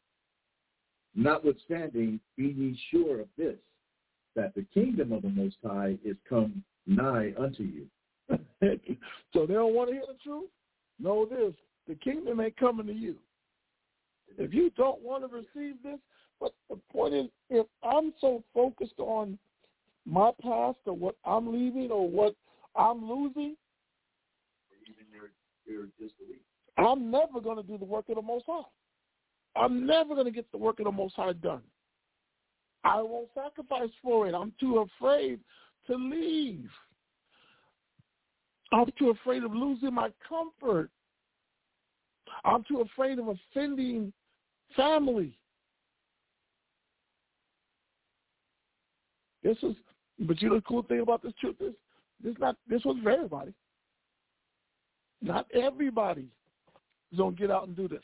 [1.16, 3.58] Notwithstanding, be ye sure of this,
[4.36, 7.88] that the kingdom of the Most High is come nigh unto you.
[9.34, 10.50] so they don't want to hear the truth?
[11.00, 11.54] Know this.
[11.88, 13.16] The kingdom ain't coming to you.
[14.38, 16.00] If you don't want to receive this,
[16.40, 19.38] but the point is, if I'm so focused on
[20.06, 22.36] my past or what I'm leaving or what
[22.76, 23.56] I'm losing.
[26.78, 28.62] I'm never going to do the work of the Most High.
[29.56, 31.62] I'm never going to get the work of the Most High done.
[32.84, 34.34] I won't sacrifice for it.
[34.34, 35.40] I'm too afraid
[35.88, 36.70] to leave.
[38.72, 40.90] I'm too afraid of losing my comfort.
[42.46, 44.14] I'm too afraid of offending
[44.76, 45.38] family.
[49.44, 49.76] This is,
[50.20, 51.74] but you know the cool thing about this truth is,
[52.24, 53.54] this not this was for everybody.
[55.22, 56.28] Not everybody
[57.12, 58.04] is gonna get out and do this.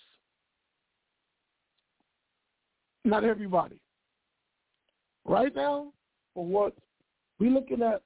[3.03, 3.79] Not everybody.
[5.25, 5.91] Right now,
[6.33, 6.73] for what
[7.39, 8.01] we're looking at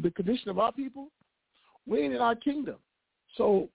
[0.00, 1.08] the condition of our people,
[1.86, 2.76] we ain't in our kingdom.
[3.36, 3.68] So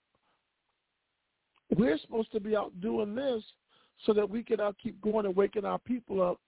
[1.75, 3.43] we're supposed to be out doing this
[4.05, 6.39] so that we can now keep going and waking our people up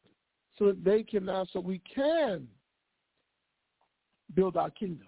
[0.57, 2.47] so that they can now, so we can
[4.35, 5.07] build our kingdom.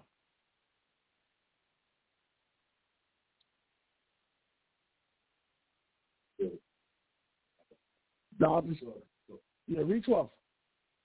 [8.38, 8.84] Now, I'm just-
[9.66, 10.30] yeah, read 12.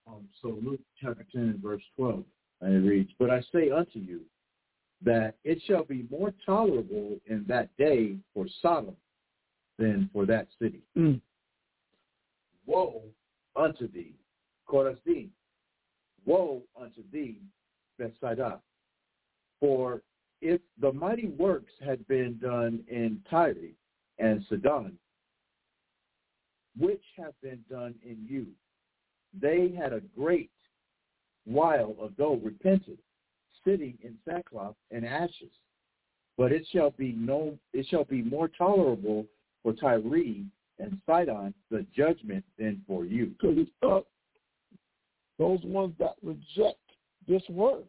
[0.06, 2.26] Um, so Luke chapter 10 verse 12,
[2.62, 4.30] and it reads, But I say unto you
[5.02, 8.98] that it shall be more tolerable in that day for Sodom
[9.78, 10.82] than for that city.
[10.96, 11.22] Mm.
[12.66, 13.04] Woe
[13.56, 14.16] unto thee,
[14.68, 15.30] Chorazin!
[16.26, 17.41] Woe unto thee,
[17.98, 18.60] Bethsaida!
[19.60, 20.02] For
[20.41, 23.72] if the mighty works had been done in Tyre
[24.20, 24.98] and Sidon,
[26.78, 28.48] which have been done in you,
[29.40, 30.52] they had a great
[31.45, 32.98] while ago repented,
[33.65, 35.52] sitting in sackcloth and ashes.
[36.38, 39.26] But it shall be no, it shall be more tolerable
[39.61, 40.02] for Tyre
[40.80, 43.34] and Sidon the judgment than for you.
[43.40, 44.02] Because uh,
[45.38, 46.80] those ones that reject
[47.28, 47.86] this word,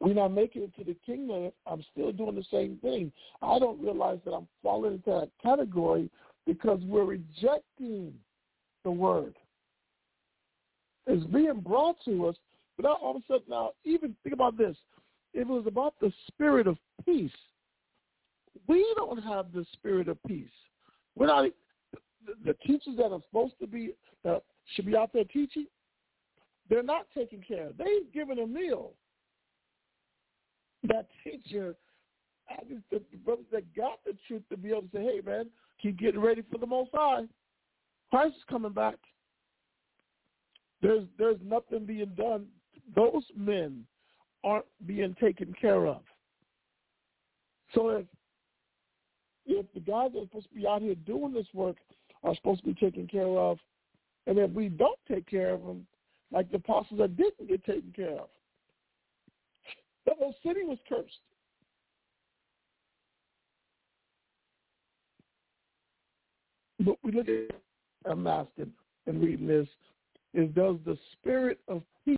[0.00, 3.12] we're not making it to the kingdom I'm still doing the same thing.
[3.42, 6.08] I don't realize that I'm falling into that category
[6.46, 8.14] because we're rejecting
[8.84, 9.34] the word.
[11.06, 12.36] It's being brought to us,
[12.76, 14.76] but now all of a sudden now, even think about this.
[15.34, 17.32] If it was about the spirit of peace,
[18.66, 20.48] we don't have the spirit of peace.
[21.16, 21.50] We're not
[22.26, 23.94] the, the teachers that are supposed to be
[24.24, 24.42] that
[24.74, 25.66] should be out there teaching.
[26.68, 27.68] They're not taking care.
[27.68, 27.78] of.
[27.78, 28.92] They've given a meal.
[30.84, 31.74] That teacher,
[32.48, 35.20] I just the, the brothers that got the truth to be able to say, "Hey,
[35.24, 35.46] man,
[35.82, 37.24] keep getting ready for the Most High.
[38.10, 38.96] Christ is coming back."
[40.80, 42.46] There's there's nothing being done.
[42.94, 43.84] Those men
[44.44, 46.02] aren't being taken care of.
[47.74, 48.06] So if
[49.46, 51.76] if the guys that are supposed to be out here doing this work
[52.22, 53.58] are supposed to be taken care of,
[54.26, 55.86] and if we don't take care of them,
[56.32, 58.28] like the apostles that didn't get taken care of,
[60.06, 61.20] The whole city was cursed.
[66.80, 67.56] But we look at,
[68.10, 68.72] I'm asking
[69.06, 69.68] and reading this,
[70.34, 72.16] is does the spirit of peace